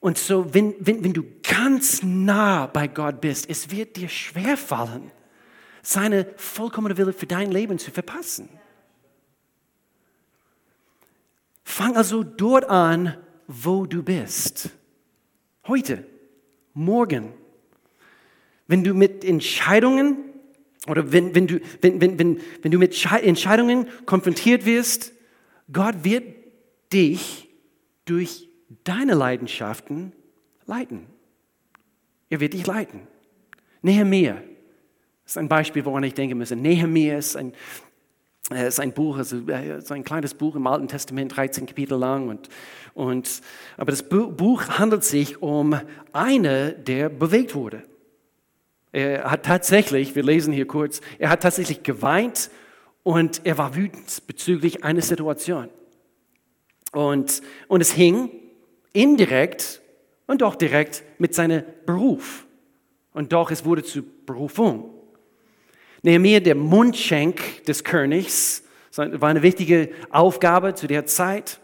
[0.01, 4.59] Und so, wenn, wenn, wenn du ganz nah bei Gott bist, es wird dir schwer
[4.59, 5.11] fallen,
[5.81, 8.51] seine vollkommene Wille für dein Leben zu verpassen.
[11.65, 14.69] Fang also dort an, wo du bist.
[15.67, 16.05] Heute,
[16.75, 17.33] morgen.
[18.67, 20.19] Wenn du mit Entscheidungen
[20.87, 25.15] oder wenn, wenn, du, wenn, wenn, wenn, wenn du mit Entscheidungen konfrontiert wirst,
[25.73, 26.25] Gott wird
[26.93, 27.49] dich
[28.05, 28.49] durch
[28.85, 30.13] deine Leidenschaften
[30.67, 31.07] leiten.
[32.29, 33.07] Er wird dich leiten.
[33.83, 34.43] Nehemiah
[35.25, 36.57] ist ein Beispiel, woran ich denken müsse.
[36.57, 37.53] Nehemiah ist ein,
[38.53, 42.29] äh, ist ein Buch, also äh, ein kleines Buch im Alten Testament, 13 Kapitel lang.
[42.29, 42.49] Und,
[42.95, 43.41] und,
[43.77, 45.79] aber das Buch handelt sich um
[46.13, 47.85] eine, der bewegt wurde.
[48.93, 52.51] Er hat tatsächlich, wir lesen hier kurz, er hat tatsächlich geweint
[53.03, 55.69] und er war wütend bezüglich einer Situation.
[56.93, 58.31] Und, und es hing
[58.93, 59.81] indirekt
[60.27, 62.47] und doch direkt mit seinem Beruf.
[63.13, 64.91] Und doch, es wurde zur Berufung.
[66.03, 68.65] Nehemiah, der Mundschenk des Königs,
[68.97, 71.61] war eine wichtige Aufgabe zu der Zeit.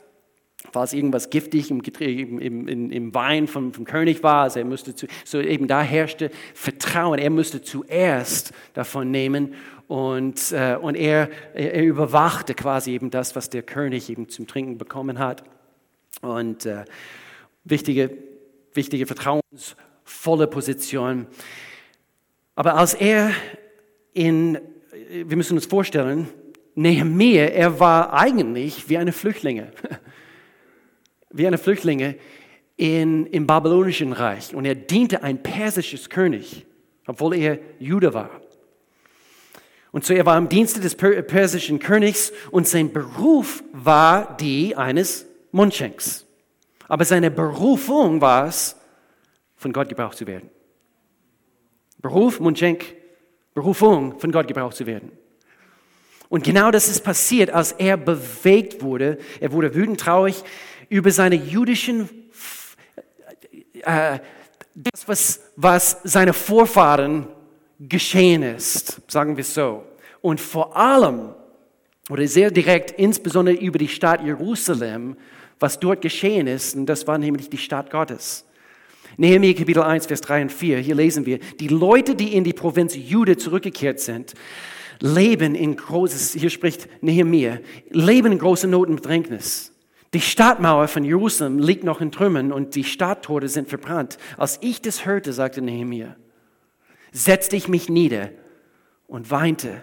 [0.73, 4.95] Falls irgendwas giftig im, im, im, im Wein vom, vom, König war, also er musste
[4.95, 7.19] zu, so eben da herrschte Vertrauen.
[7.19, 9.55] Er musste zuerst davon nehmen
[9.89, 14.79] und, äh, und er, er überwachte quasi eben das, was der König eben zum Trinken
[14.79, 15.45] bekommen hat.
[16.23, 16.85] Und äh,
[17.65, 18.11] wichtige,
[18.75, 21.27] wichtige vertrauensvolle Position.
[22.55, 23.31] Aber als er
[24.13, 24.59] in,
[25.11, 26.29] wir müssen uns vorstellen,
[26.75, 29.73] Nehemiah, er war eigentlich wie eine Flüchtlinge,
[31.31, 32.17] wie eine Flüchtlinge
[32.77, 36.67] in, im babylonischen Reich und er diente ein persisches König,
[37.07, 38.31] obwohl er Jude war.
[39.97, 45.25] Und so er war im Dienste des persischen Königs und sein Beruf war die eines
[45.53, 46.27] Mundschenks.
[46.87, 48.77] Aber seine Berufung war es,
[49.57, 50.51] von Gott gebraucht zu werden.
[52.03, 52.85] Beruf, Mundschenk,
[53.55, 55.13] Berufung, von Gott gebraucht zu werden.
[56.29, 59.17] Und genau das ist passiert, als er bewegt wurde.
[59.41, 60.45] Er wurde wütend traurig
[60.91, 62.11] über seine jüdischen,
[63.81, 64.19] äh,
[64.75, 67.29] das, was, was seine Vorfahren
[67.79, 69.85] geschehen ist, sagen wir so.
[70.21, 71.31] Und vor allem,
[72.09, 75.17] oder sehr direkt, insbesondere über die Stadt Jerusalem,
[75.59, 78.45] was dort geschehen ist, und das war nämlich die Stadt Gottes.
[79.17, 82.53] Nehemiah Kapitel 1, Vers 3 und 4, hier lesen wir, die Leute, die in die
[82.53, 84.35] Provinz Jude zurückgekehrt sind,
[85.01, 87.61] leben in großes, hier spricht Nehemiah,
[87.91, 89.73] leben in großer Not und Bedrängnis.
[90.15, 94.19] Die Stadtmauer von Jerusalem liegt noch in Trümmern und die Stadttore sind verbrannt.
[94.37, 96.17] Als ich das hörte, sagte Nehemiah,
[97.13, 98.31] setzte ich mich nieder
[99.07, 99.83] und weinte.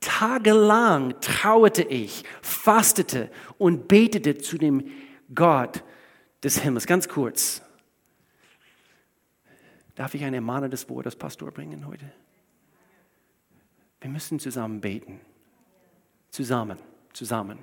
[0.00, 4.84] Tagelang trauerte ich, fastete und betete zu dem
[5.34, 5.82] Gott
[6.42, 6.86] des Himmels.
[6.86, 7.62] Ganz kurz.
[9.94, 12.04] Darf ich eine Ermahnung des Wortes, Pastor, bringen heute?
[14.00, 15.20] Wir müssen zusammen beten.
[16.30, 16.78] Zusammen,
[17.12, 17.58] zusammen.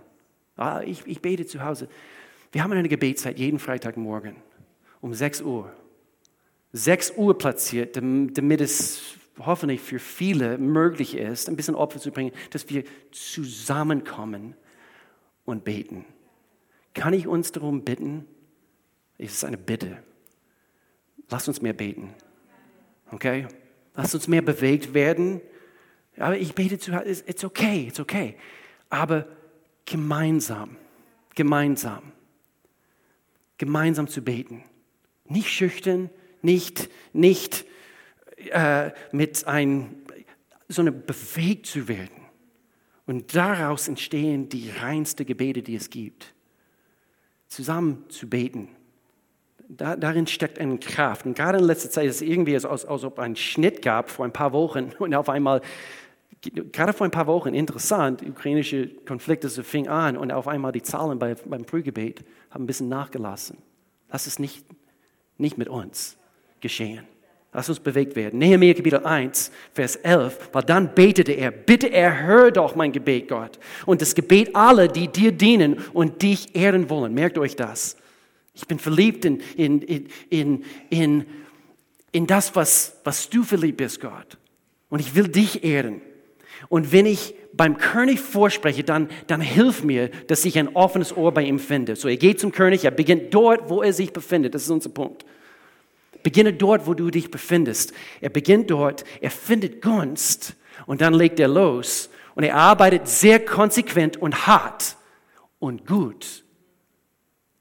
[0.58, 1.88] Ah, ich, ich bete zu Hause.
[2.52, 4.36] Wir haben eine Gebetszeit jeden Freitagmorgen
[5.00, 5.72] um 6 Uhr.
[6.74, 12.32] 6 Uhr platziert, damit es hoffentlich für viele möglich ist, ein bisschen Opfer zu bringen,
[12.52, 14.56] dass wir zusammenkommen
[15.46, 16.06] und beten.
[16.94, 18.26] Kann ich uns darum bitten?
[19.18, 19.98] Es ist eine Bitte.
[21.30, 22.14] Lass uns mehr beten.
[23.12, 23.48] Okay?
[23.96, 25.42] Lass uns mehr bewegt werden
[26.18, 28.36] aber ich bete zu it's okay, it's okay.
[28.90, 29.28] Aber
[29.86, 30.78] gemeinsam,
[31.36, 32.12] gemeinsam,
[33.58, 34.64] gemeinsam zu beten.
[35.26, 36.10] Nicht schüchtern,
[36.44, 37.66] nicht, nicht
[38.52, 39.96] äh, mit ein,
[40.68, 42.24] sondern bewegt zu werden.
[43.06, 46.34] Und daraus entstehen die reinste Gebete, die es gibt.
[47.48, 48.70] Zusammen zu beten.
[49.68, 51.26] Da, darin steckt eine Kraft.
[51.26, 54.10] Und gerade in letzter Zeit ist es irgendwie, als, als, als ob ein Schnitt gab
[54.10, 55.62] vor ein paar Wochen und auf einmal
[56.74, 60.82] gerade vor ein paar Wochen interessant, ukrainische Konflikte so fing an und auf einmal die
[60.82, 63.60] Zahlen bei, beim Frühgebet haben ein bisschen nachgelassen.
[64.10, 64.66] Das ist nicht,
[65.38, 66.18] nicht mit uns
[66.64, 67.06] geschehen.
[67.56, 68.40] Lass uns bewegt werden.
[68.40, 73.60] Nehemiah Kapitel 1, Vers 11, weil dann betete er, bitte erhöre doch mein Gebet, Gott,
[73.86, 77.14] und das Gebet aller, die dir dienen und dich ehren wollen.
[77.14, 77.96] Merkt euch das.
[78.56, 81.26] Ich bin verliebt in, in, in, in,
[82.12, 84.38] in das, was, was du verliebt bist, Gott.
[84.90, 86.02] Und ich will dich ehren.
[86.70, 91.32] Und wenn ich beim König vorspreche, dann, dann hilf mir, dass ich ein offenes Ohr
[91.32, 91.96] bei ihm finde.
[91.96, 94.56] So, er geht zum König, er beginnt dort, wo er sich befindet.
[94.56, 95.24] Das ist unser Punkt.
[96.24, 97.94] Beginne dort, wo du dich befindest.
[98.22, 100.56] Er beginnt dort, er findet Gunst
[100.86, 102.10] und dann legt er los.
[102.36, 104.98] Und er arbeitet sehr konsequent und hart
[105.60, 106.44] und gut.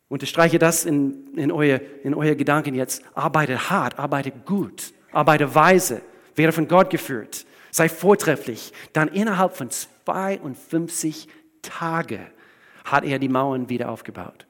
[0.08, 3.02] Unterstreiche das in, in, euer, in euer Gedanken jetzt.
[3.14, 6.02] Arbeite hart, arbeite gut, arbeite weise,
[6.34, 8.72] werde von Gott geführt sei vortrefflich.
[8.92, 11.26] Dann innerhalb von 52
[11.62, 12.26] Tagen
[12.84, 14.46] hat er die Mauern wieder aufgebaut.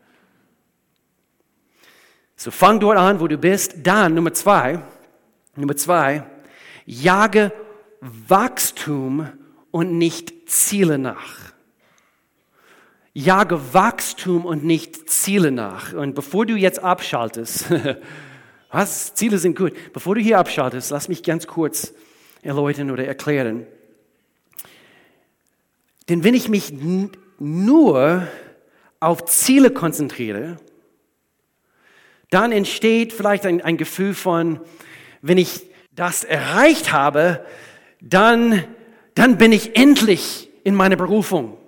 [2.43, 3.75] So fang dort an, wo du bist.
[3.85, 4.81] Dann Nummer zwei,
[5.55, 6.25] Nummer zwei,
[6.85, 7.53] jage
[8.01, 9.29] Wachstum
[9.71, 11.53] und nicht Ziele nach.
[13.15, 15.93] Jage Wachstum und nicht Ziele nach.
[15.93, 17.67] Und bevor du jetzt abschaltest,
[18.73, 19.15] was?
[19.15, 19.73] Ziele sind gut.
[19.93, 21.95] Bevor du hier abschaltest, lass mich ganz kurz
[22.43, 23.69] erläutern oder erklären.
[26.09, 26.75] Denn wenn ich mich
[27.39, 28.27] nur
[28.99, 30.57] auf Ziele konzentriere,
[32.33, 34.61] dann entsteht vielleicht ein, ein Gefühl von,
[35.21, 35.63] wenn ich
[35.95, 37.45] das erreicht habe,
[38.01, 38.65] dann,
[39.15, 41.59] dann bin ich endlich in meiner Berufung.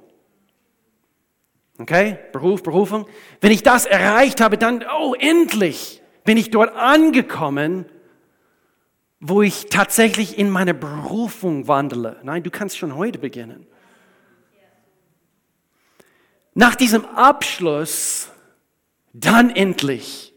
[1.78, 2.18] Okay?
[2.32, 3.06] Beruf, Berufung.
[3.40, 7.86] Wenn ich das erreicht habe, dann, oh, endlich bin ich dort angekommen
[9.26, 12.20] wo ich tatsächlich in meiner Berufung wandle.
[12.24, 13.66] Nein, du kannst schon heute beginnen.
[16.54, 18.28] nach diesem Abschluss
[19.12, 20.33] dann endlich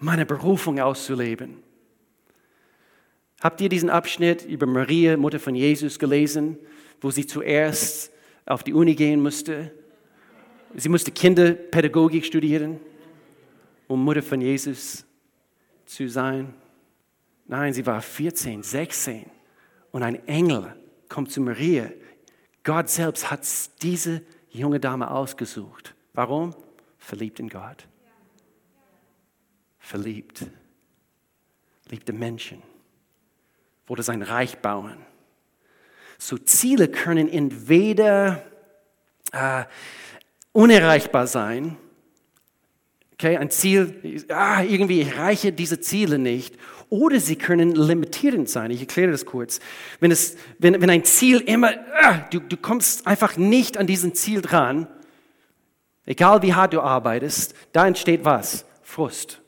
[0.00, 1.62] meine Berufung auszuleben.
[3.40, 6.58] Habt ihr diesen Abschnitt über Maria, Mutter von Jesus, gelesen,
[7.00, 8.10] wo sie zuerst
[8.46, 9.72] auf die Uni gehen musste?
[10.74, 12.80] Sie musste Kinderpädagogik studieren,
[13.88, 15.04] um Mutter von Jesus
[15.86, 16.54] zu sein.
[17.46, 19.26] Nein, sie war 14, 16
[19.90, 20.74] und ein Engel
[21.08, 21.90] kommt zu Maria.
[22.62, 23.40] Gott selbst hat
[23.82, 25.94] diese junge Dame ausgesucht.
[26.14, 26.54] Warum?
[26.98, 27.88] Verliebt in Gott.
[29.90, 30.46] Verliebt.
[31.88, 32.62] Liebte Menschen.
[33.88, 34.98] Wollte sein Reich bauen.
[36.16, 38.40] So Ziele können entweder
[39.32, 39.64] äh,
[40.52, 41.76] unerreichbar sein.
[43.14, 46.56] Okay, ein Ziel, ah, irgendwie ich erreiche diese Ziele nicht.
[46.88, 48.70] Oder sie können limitierend sein.
[48.70, 49.58] Ich erkläre das kurz.
[49.98, 54.14] Wenn, es, wenn, wenn ein Ziel immer, ah, du, du kommst einfach nicht an diesen
[54.14, 54.86] Ziel dran,
[56.06, 58.64] egal wie hart du arbeitest, da entsteht was?
[58.84, 59.40] Frust.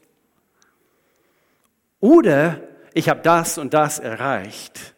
[2.03, 2.61] Oder
[2.95, 4.95] ich habe das und das erreicht.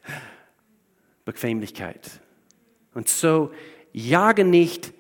[1.27, 2.01] Bequemlichkeit.
[2.95, 3.53] Und so
[3.93, 4.95] jage nicht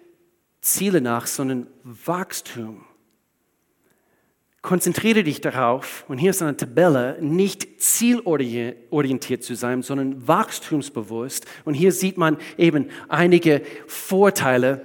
[0.61, 2.85] Ziele nach, sondern Wachstum.
[4.61, 11.47] Konzentriere dich darauf, und hier ist eine Tabelle, nicht zielorientiert zu sein, sondern wachstumsbewusst.
[11.65, 14.85] Und hier sieht man eben einige Vorteile.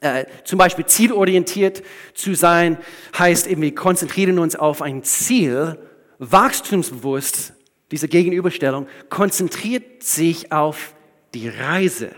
[0.00, 1.82] Äh, zum Beispiel zielorientiert
[2.14, 2.78] zu sein
[3.18, 5.78] heißt eben, wir konzentrieren uns auf ein Ziel.
[6.18, 7.52] Wachstumsbewusst,
[7.90, 10.94] diese Gegenüberstellung, konzentriert sich auf
[11.34, 12.10] die Reise.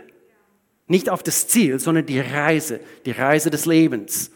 [0.87, 4.31] Nicht auf das Ziel, sondern die Reise, die Reise des Lebens.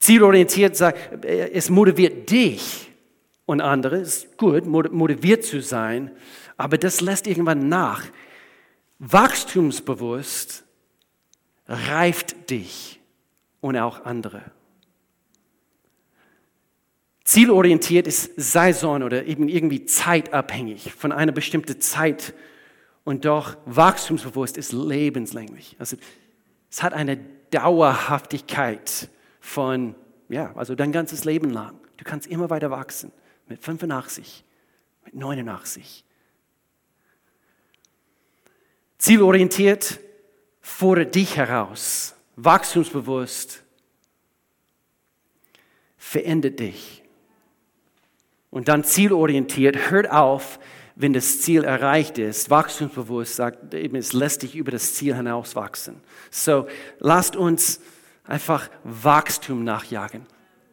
[0.00, 2.90] Zielorientiert sagt, es motiviert dich
[3.46, 6.10] und andere, ist gut, motiviert zu sein,
[6.56, 8.04] aber das lässt irgendwann nach.
[8.98, 10.64] Wachstumsbewusst
[11.68, 13.00] reift dich
[13.60, 14.42] und auch andere.
[17.24, 22.34] Zielorientiert ist Saison oder eben irgendwie zeitabhängig von einer bestimmten Zeit
[23.04, 25.76] und doch wachstumsbewusst ist lebenslänglich.
[25.78, 25.96] Also
[26.70, 27.18] es hat eine
[27.50, 29.08] Dauerhaftigkeit
[29.40, 29.94] von,
[30.28, 31.78] ja, also dein ganzes Leben lang.
[31.96, 33.12] Du kannst immer weiter wachsen.
[33.46, 34.44] Mit 85,
[35.04, 36.04] mit 89.
[38.98, 40.00] Zielorientiert
[40.60, 42.14] fordert dich heraus.
[42.36, 43.62] Wachstumsbewusst
[45.98, 47.01] verändert dich.
[48.52, 50.60] Und dann zielorientiert hört auf,
[50.94, 55.56] wenn das Ziel erreicht ist, wachstumsbewusst sagt, eben, es lässt dich über das Ziel hinaus
[55.56, 55.96] wachsen.
[56.30, 56.66] So,
[56.98, 57.80] lasst uns
[58.24, 60.26] einfach Wachstum nachjagen.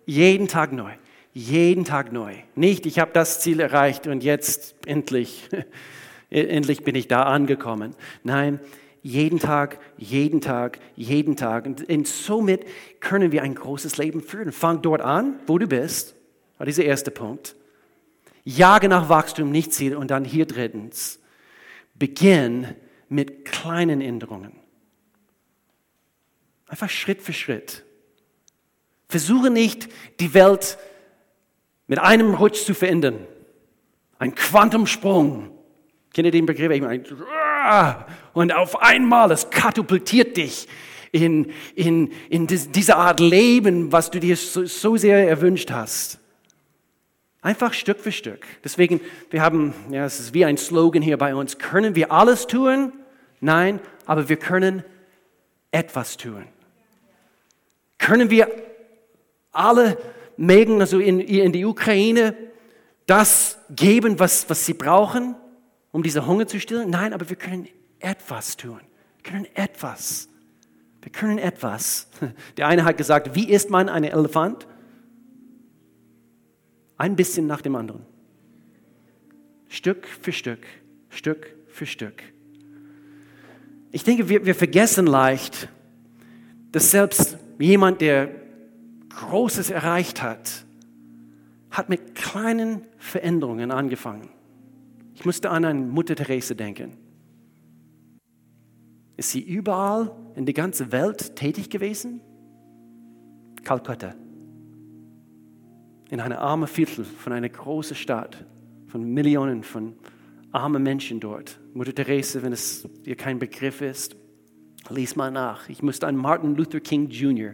[0.06, 0.92] Jeden Tag neu.
[1.32, 2.36] Jeden Tag neu.
[2.54, 5.48] Nicht, ich habe das Ziel erreicht und jetzt endlich,
[6.30, 7.96] endlich bin ich da angekommen.
[8.24, 8.60] Nein,
[9.04, 11.66] jeden Tag, jeden Tag, jeden Tag.
[11.66, 12.66] Und, somit
[13.00, 14.52] können wir ein großes Leben führen.
[14.52, 16.16] Fang dort an, wo du bist.
[16.58, 17.56] War dieser erste Punkt.
[18.50, 19.96] Jage nach Wachstum, nicht Ziel.
[19.96, 21.20] Und dann hier drittens,
[21.96, 22.76] beginn
[23.08, 24.54] mit kleinen Änderungen.
[26.68, 27.84] Einfach Schritt für Schritt.
[29.08, 30.78] Versuche nicht, die Welt
[31.88, 33.26] mit einem Rutsch zu verändern.
[34.20, 35.50] Ein Quantumsprung.
[36.14, 36.72] Kennt ihr den Begriff?
[38.34, 40.68] Und auf einmal, es katapultiert dich
[41.12, 46.19] in, in, in diese Art Leben, was du dir so, so sehr erwünscht hast.
[47.42, 48.46] Einfach Stück für Stück.
[48.64, 49.00] Deswegen,
[49.30, 52.92] wir haben, ja, es ist wie ein Slogan hier bei uns, können wir alles tun?
[53.40, 54.84] Nein, aber wir können
[55.72, 56.46] etwas tun.
[57.98, 58.50] Können wir
[59.52, 59.98] alle
[60.36, 62.36] Mägen, also in, in die Ukraine,
[63.06, 65.36] das geben, was, was sie brauchen,
[65.92, 66.90] um diese Hunger zu stillen?
[66.90, 67.68] Nein, aber wir können
[68.00, 68.82] etwas tun.
[69.22, 70.30] Wir können etwas.
[71.02, 72.08] Wir können etwas.
[72.58, 74.68] Der eine hat gesagt, wie isst man einen Elefant?
[77.00, 78.02] Ein bisschen nach dem anderen.
[79.70, 80.68] Stück für Stück,
[81.08, 82.22] Stück für Stück.
[83.92, 85.70] Ich denke, wir, wir vergessen leicht,
[86.74, 88.30] dass selbst jemand, der
[89.16, 90.66] Großes erreicht hat,
[91.72, 94.30] hat mit kleinen Veränderungen angefangen.
[95.16, 96.98] Ich musste an eine Mutter Therese denken.
[99.16, 102.20] Ist sie überall in der ganzen Welt tätig gewesen?
[103.64, 104.16] Kalkutta.
[106.10, 108.46] In einer armen Viertel von einer großen Stadt,
[108.88, 109.94] von Millionen von
[110.52, 111.60] armen Menschen dort.
[111.74, 114.16] Mutter Therese, wenn es ihr kein Begriff ist,
[114.90, 115.70] Lies mal nach.
[115.70, 117.54] Ich musste an Martin Luther King Jr.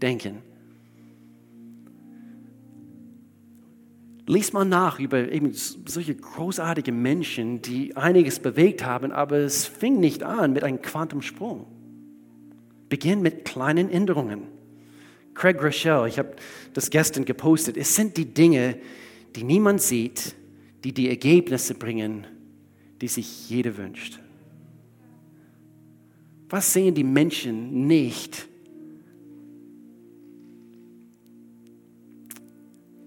[0.00, 0.42] denken.
[4.28, 10.00] Lies mal nach über eben solche großartige Menschen, die einiges bewegt haben, aber es fing
[10.00, 11.66] nicht an mit einem Quantumsprung.
[12.88, 14.55] Beginn mit kleinen Änderungen.
[15.36, 16.34] Craig Rochelle, ich habe
[16.72, 18.78] das gestern gepostet, es sind die Dinge,
[19.36, 20.34] die niemand sieht,
[20.82, 22.26] die die Ergebnisse bringen,
[23.00, 24.18] die sich jeder wünscht.
[26.48, 28.48] Was sehen die Menschen nicht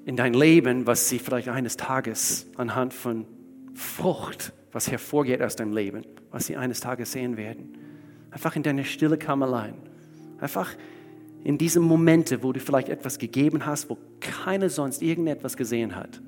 [0.06, 3.26] in dein Leben, was sie vielleicht eines Tages anhand von
[3.74, 7.78] Frucht, was hervorgeht aus deinem Leben, was sie eines Tages sehen werden?
[8.30, 9.74] Einfach in deiner stille Kammerlein.
[10.40, 10.76] Einfach
[11.44, 16.22] in diesen Momente, wo du vielleicht etwas gegeben hast, wo keiner sonst irgendetwas gesehen hat.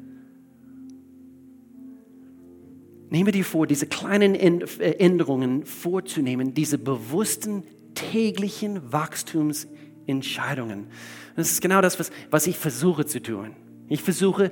[3.09, 10.87] Nehme dir vor, diese kleinen äh, Änderungen vorzunehmen, diese bewussten täglichen Wachstumsentscheidungen.
[11.35, 13.51] Das ist genau das, was, was ich versuche zu tun.
[13.89, 14.51] Ich versuche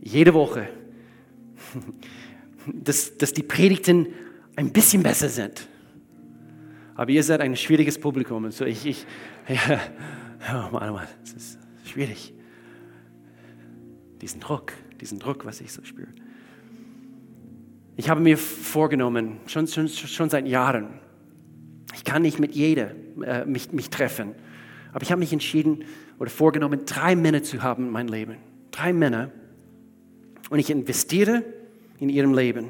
[0.00, 0.68] jede Woche,
[2.72, 4.06] dass, dass die Predigten
[4.54, 5.66] ein bisschen besser sind.
[6.94, 8.44] Aber ihr seid ein schwieriges Publikum.
[8.44, 9.06] Und so ich, ich
[9.48, 9.80] ja,
[10.68, 12.32] oh Mann, oh Mann, es ist schwierig.
[14.20, 16.08] Diesen Druck, diesen Druck, was ich so spüre.
[17.96, 21.00] Ich habe mir vorgenommen, schon, schon, schon seit Jahren,
[21.94, 22.90] ich kann nicht mit jeder
[23.22, 24.34] äh, mich, mich treffen,
[24.92, 25.84] aber ich habe mich entschieden
[26.18, 28.36] oder vorgenommen, drei Männer zu haben in meinem Leben.
[28.70, 29.30] Drei Männer.
[30.50, 31.44] Und ich investiere
[31.98, 32.68] in ihrem Leben.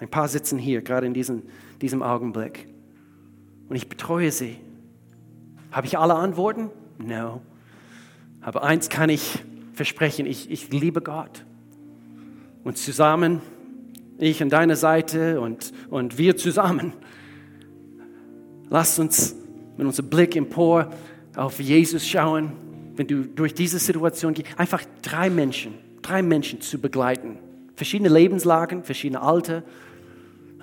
[0.00, 1.42] Ein paar sitzen hier, gerade in diesem,
[1.80, 2.68] diesem Augenblick.
[3.68, 4.56] Und ich betreue sie.
[5.70, 6.70] Habe ich alle Antworten?
[6.98, 7.42] No.
[8.40, 9.44] Aber eins kann ich
[9.74, 11.44] versprechen, ich, ich liebe Gott.
[12.64, 13.40] Und zusammen
[14.18, 16.92] ich an deiner Seite und, und wir zusammen.
[18.68, 19.36] Lass uns
[19.76, 20.90] mit unserem Blick empor
[21.36, 22.52] auf Jesus schauen,
[22.96, 24.48] wenn du durch diese Situation gehst.
[24.58, 27.38] Einfach drei Menschen, drei Menschen zu begleiten.
[27.76, 29.62] Verschiedene Lebenslagen, verschiedene Alter.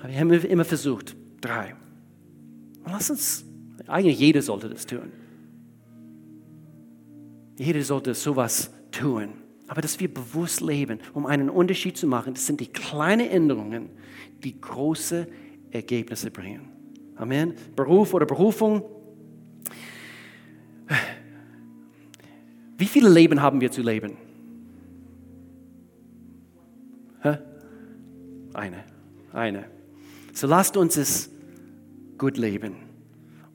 [0.06, 1.76] Wir haben immer versucht, drei.
[2.88, 3.46] Lass uns,
[3.88, 5.12] eigentlich jeder sollte das tun.
[7.58, 12.34] Jeder sollte sowas tun aber dass wir bewusst leben, um einen Unterschied zu machen.
[12.34, 13.90] Das sind die kleinen Änderungen,
[14.44, 15.28] die große
[15.72, 16.70] Ergebnisse bringen.
[17.16, 17.56] Amen.
[17.76, 18.84] Beruf oder Berufung.
[22.78, 24.18] Wie viele Leben haben wir zu leben?
[27.22, 27.38] Hä?
[28.54, 28.84] Eine.
[29.32, 29.66] Eine.
[30.34, 31.32] So lasst uns es
[32.18, 32.76] gut leben.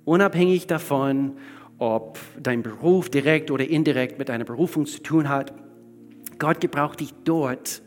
[0.04, 1.36] Unabhängig davon,
[1.78, 5.52] ob dein Beruf direkt oder indirekt mit deiner Berufung zu tun hat
[6.40, 7.82] Gott gebraucht dich dort,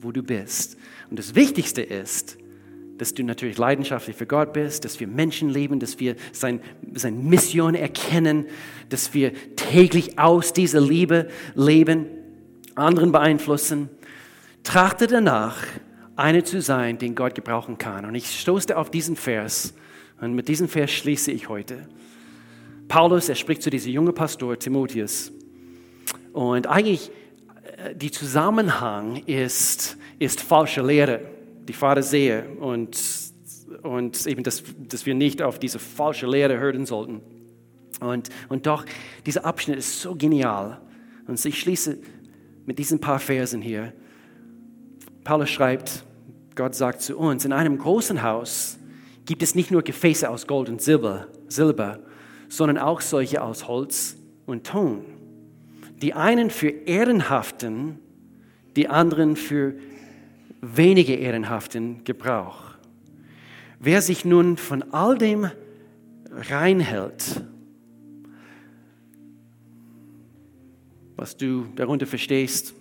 [0.00, 0.76] wo du bist.
[1.08, 2.36] Und das Wichtigste ist,
[2.98, 6.60] dass du natürlich leidenschaftlich für Gott bist, dass wir Menschen leben, dass wir sein,
[6.94, 8.46] seine Mission erkennen,
[8.88, 12.06] dass wir täglich aus dieser Liebe leben,
[12.74, 13.90] anderen beeinflussen.
[14.64, 15.58] Trachte danach,
[16.16, 18.06] einer zu sein, den Gott gebrauchen kann.
[18.06, 19.74] Und ich stoße auf diesen Vers
[20.20, 21.88] und mit diesem Vers schließe ich heute.
[22.88, 25.32] Paulus, er spricht zu diesem jungen Pastor Timotheus.
[26.32, 27.10] Und eigentlich
[27.94, 31.20] die Zusammenhang ist, ist falsche Lehre,
[31.68, 32.98] die Pharisäer und,
[33.82, 37.20] und eben, dass, dass wir nicht auf diese falsche Lehre hören sollten.
[38.00, 38.84] Und, und doch,
[39.24, 40.80] dieser Abschnitt ist so genial.
[41.26, 41.98] Und ich schließe
[42.66, 43.92] mit diesen paar Versen hier.
[45.24, 46.04] Paulus schreibt,
[46.54, 48.78] Gott sagt zu uns, in einem großen Haus
[49.26, 52.00] gibt es nicht nur Gefäße aus Gold und Silber, Silber
[52.48, 54.16] sondern auch solche aus Holz
[54.46, 55.04] und Ton
[56.02, 57.98] die einen für ehrenhaften,
[58.76, 59.74] die anderen für
[60.60, 62.62] weniger ehrenhaften Gebrauch.
[63.78, 65.50] Wer sich nun von all dem
[66.30, 67.42] reinhält,
[71.16, 72.74] was du darunter verstehst,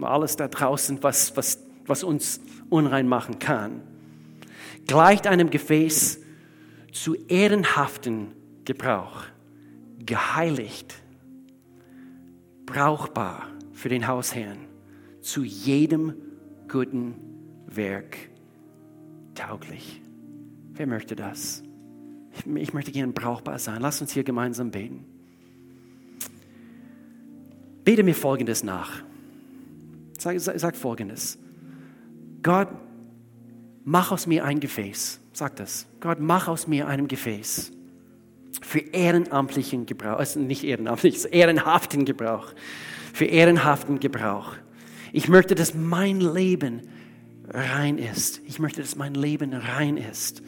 [0.00, 2.40] alles da draußen, was, was, was uns
[2.70, 3.82] unrein machen kann,
[4.86, 6.20] gleicht einem Gefäß
[6.92, 8.28] zu ehrenhaften
[8.64, 9.24] Gebrauch,
[10.04, 10.94] geheiligt
[12.66, 14.58] brauchbar für den Hausherrn,
[15.20, 16.14] zu jedem
[16.70, 17.14] guten
[17.66, 18.16] Werk
[19.34, 20.00] tauglich.
[20.72, 21.62] Wer möchte das?
[22.56, 23.80] Ich, möchte gerne brauchbar sein.
[23.80, 25.04] Lass uns hier gemeinsam beten.
[27.84, 29.02] Bete mir Folgendes nach.
[30.18, 31.38] Sag, sag, sag Folgendes.
[32.42, 32.68] Gott,
[33.84, 35.20] mach aus mir ein Gefäß.
[35.32, 35.86] Sag das.
[36.00, 37.72] Gott, mach aus mir einem Gefäß
[38.64, 42.52] für ehrenamtlichen Gebrauch, also nicht ehrenamtlich, ehrenhaften Gebrauch,
[43.12, 44.54] für ehrenhaften Gebrauch.
[45.12, 46.82] Ich möchte, dass mein Leben
[47.48, 48.40] rein ist.
[48.46, 50.42] Ich möchte, dass mein Leben rein ist.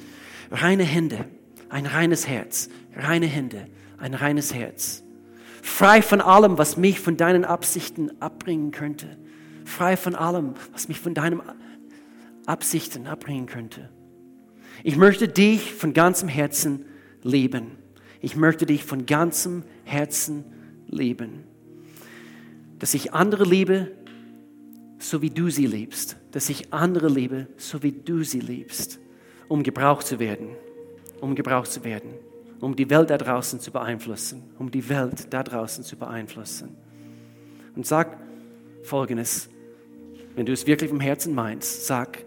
[0.50, 1.26] Reine Hände,
[1.68, 3.66] ein reines Herz, reine Hände,
[3.98, 5.02] ein reines Herz.
[5.62, 9.16] Frei von allem, was mich von deinen Absichten abbringen könnte.
[9.64, 11.42] Frei von allem, was mich von deinen
[12.46, 13.90] Absichten abbringen könnte.
[14.82, 16.84] Ich möchte dich von ganzem Herzen
[17.22, 17.72] lieben
[18.20, 20.44] Ich möchte dich von ganzem Herzen
[20.86, 21.44] lieben.
[22.78, 23.92] Dass ich andere liebe,
[24.98, 26.16] so wie du sie liebst.
[26.32, 28.98] Dass ich andere liebe, so wie du sie liebst.
[29.48, 30.48] Um gebraucht zu werden.
[31.20, 32.10] Um gebraucht zu werden.
[32.60, 34.42] Um die Welt da draußen zu beeinflussen.
[34.58, 36.76] Um die Welt da draußen zu beeinflussen.
[37.74, 38.18] Und sag
[38.82, 39.48] Folgendes.
[40.34, 42.25] Wenn du es wirklich vom Herzen meinst, sag,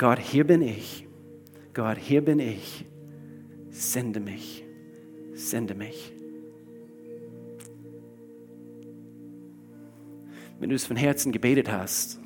[0.00, 1.06] Gott, hier bin ich.
[1.74, 2.86] Gott, hier bin ich.
[3.68, 4.64] Sende mich.
[5.34, 6.14] Sende mich.
[10.58, 12.18] wenn du es von Herzen gebetet hast,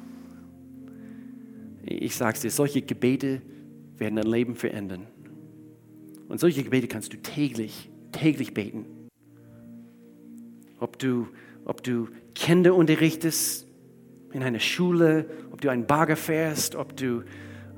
[1.84, 3.42] ich sage es dir, solche Gebete
[3.96, 5.06] werden dein Leben verändern.
[6.28, 8.86] Und solche Gebete kannst du täglich, täglich beten.
[10.78, 11.28] Ob du,
[11.64, 13.66] ob du Kinder unterrichtest
[14.32, 17.22] in einer Schule, ob du einen Bagger fährst, ob du,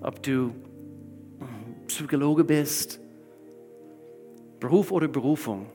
[0.07, 0.55] ob du
[1.89, 3.01] Psychologe bist,
[4.61, 5.67] Beruf oder Berufung.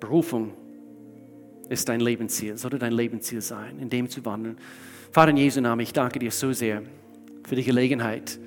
[0.00, 0.52] Berufung
[1.68, 4.56] ist dein Lebensziel, sollte dein Lebensziel sein, in dem zu wandeln.
[5.12, 6.82] Vater in Jesu Namen, ich danke dir so sehr
[7.46, 8.38] für die Gelegenheit,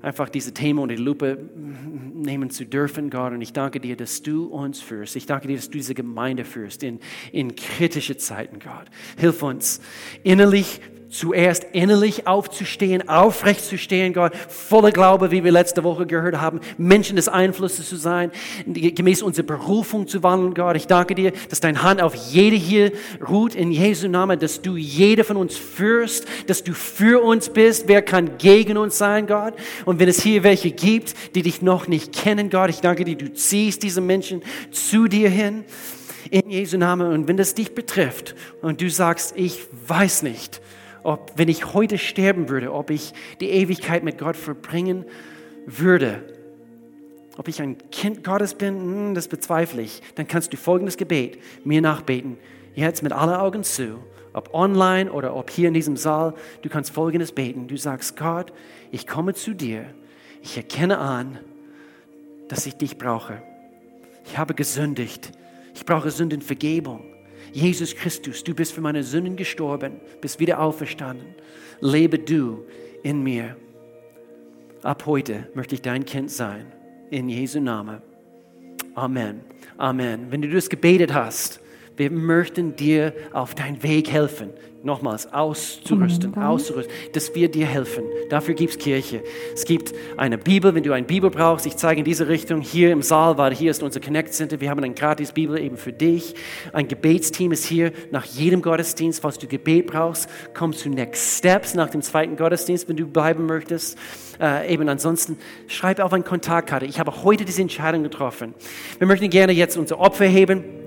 [0.00, 1.38] einfach diese Themen unter die Lupe
[2.14, 3.32] nehmen zu dürfen, Gott.
[3.32, 5.16] Und ich danke dir, dass du uns führst.
[5.16, 6.98] Ich danke dir, dass du diese Gemeinde führst in,
[7.30, 8.86] in kritische Zeiten, Gott.
[9.18, 9.82] Hilf uns
[10.22, 10.80] innerlich
[11.12, 16.60] zuerst innerlich aufzustehen, aufrecht zu stehen, Gott, voller Glaube, wie wir letzte Woche gehört haben,
[16.78, 18.32] Menschen des Einflusses zu sein,
[18.66, 20.74] gemäß unserer Berufung zu wandeln, Gott.
[20.76, 22.92] Ich danke dir, dass deine Hand auf jede hier
[23.28, 27.88] ruht, in Jesu Namen, dass du jede von uns führst, dass du für uns bist.
[27.88, 29.52] Wer kann gegen uns sein, Gott?
[29.84, 33.16] Und wenn es hier welche gibt, die dich noch nicht kennen, Gott, ich danke dir,
[33.16, 35.64] du ziehst diese Menschen zu dir hin
[36.30, 37.12] in Jesu Namen.
[37.12, 40.62] Und wenn das dich betrifft und du sagst, ich weiß nicht,
[41.02, 45.04] ob, wenn ich heute sterben würde, ob ich die Ewigkeit mit Gott verbringen
[45.66, 46.22] würde.
[47.36, 50.02] Ob ich ein Kind Gottes bin, hm, das bezweifle ich.
[50.14, 52.36] Dann kannst du folgendes Gebet mir nachbeten.
[52.74, 53.98] Jetzt mit aller Augen zu.
[54.34, 56.34] Ob online oder ob hier in diesem Saal.
[56.62, 57.68] Du kannst folgendes beten.
[57.68, 58.52] Du sagst, Gott,
[58.90, 59.86] ich komme zu dir.
[60.42, 61.38] Ich erkenne an,
[62.48, 63.42] dass ich dich brauche.
[64.26, 65.32] Ich habe gesündigt.
[65.74, 67.11] Ich brauche Sündenvergebung.
[67.52, 71.34] Jesus Christus, du bist für meine Sünden gestorben, bist wieder auferstanden.
[71.80, 72.64] Lebe du
[73.02, 73.56] in mir.
[74.82, 76.66] Ab heute möchte ich dein Kind sein.
[77.10, 78.00] In Jesu Namen.
[78.94, 79.42] Amen.
[79.76, 80.26] Amen.
[80.30, 81.60] Wenn du das gebetet hast,
[81.96, 84.50] wir möchten dir auf deinen Weg helfen.
[84.84, 88.02] Nochmals, auszurüsten, auszurüsten, dass wir dir helfen.
[88.30, 89.22] Dafür gibt es Kirche.
[89.54, 91.66] Es gibt eine Bibel, wenn du eine Bibel brauchst.
[91.66, 92.62] Ich zeige in diese Richtung.
[92.62, 94.60] Hier im Saal, weil hier ist unser Connect Center.
[94.60, 96.34] Wir haben eine gratis Bibel eben für dich.
[96.72, 99.20] Ein Gebetsteam ist hier nach jedem Gottesdienst.
[99.20, 103.46] Falls du Gebet brauchst, komm zu Next Steps nach dem zweiten Gottesdienst, wenn du bleiben
[103.46, 103.96] möchtest.
[104.40, 105.38] Äh, eben ansonsten,
[105.68, 106.86] schreib auf eine Kontaktkarte.
[106.86, 108.54] Ich habe heute diese Entscheidung getroffen.
[108.98, 110.81] Wir möchten gerne jetzt unser Opfer heben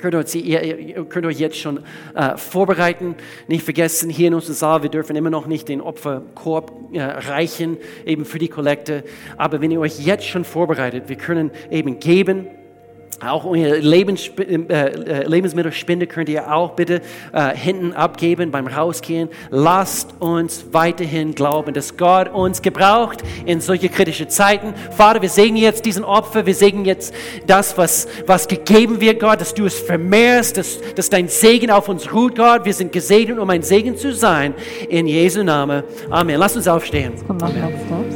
[0.00, 1.80] könnt euch, ihr könnt euch jetzt schon
[2.14, 3.14] äh, vorbereiten.
[3.48, 7.76] Nicht vergessen, hier in unserem Saal, wir dürfen immer noch nicht den Opferkorb äh, reichen,
[8.04, 9.04] eben für die Kollekte.
[9.36, 12.46] Aber wenn ihr euch jetzt schon vorbereitet, wir können eben geben
[13.20, 17.02] auch eure Lebenssp äh, äh, Lebensmittelspende könnt ihr auch bitte
[17.32, 19.28] äh, hinten abgeben beim Rausgehen.
[19.50, 24.74] Lasst uns weiterhin glauben, dass Gott uns gebraucht in solche kritischen Zeiten.
[24.96, 27.14] Vater, wir segnen jetzt diesen Opfer, wir segnen jetzt
[27.46, 31.88] das, was, was gegeben wird, Gott, dass du es vermehrst, dass, dass dein Segen auf
[31.88, 32.64] uns ruht, Gott.
[32.64, 34.54] Wir sind gesegnet, um ein Segen zu sein.
[34.88, 35.82] In Jesu Namen.
[36.10, 36.36] Amen.
[36.38, 37.12] Lass uns aufstehen.
[37.28, 38.06] Amen.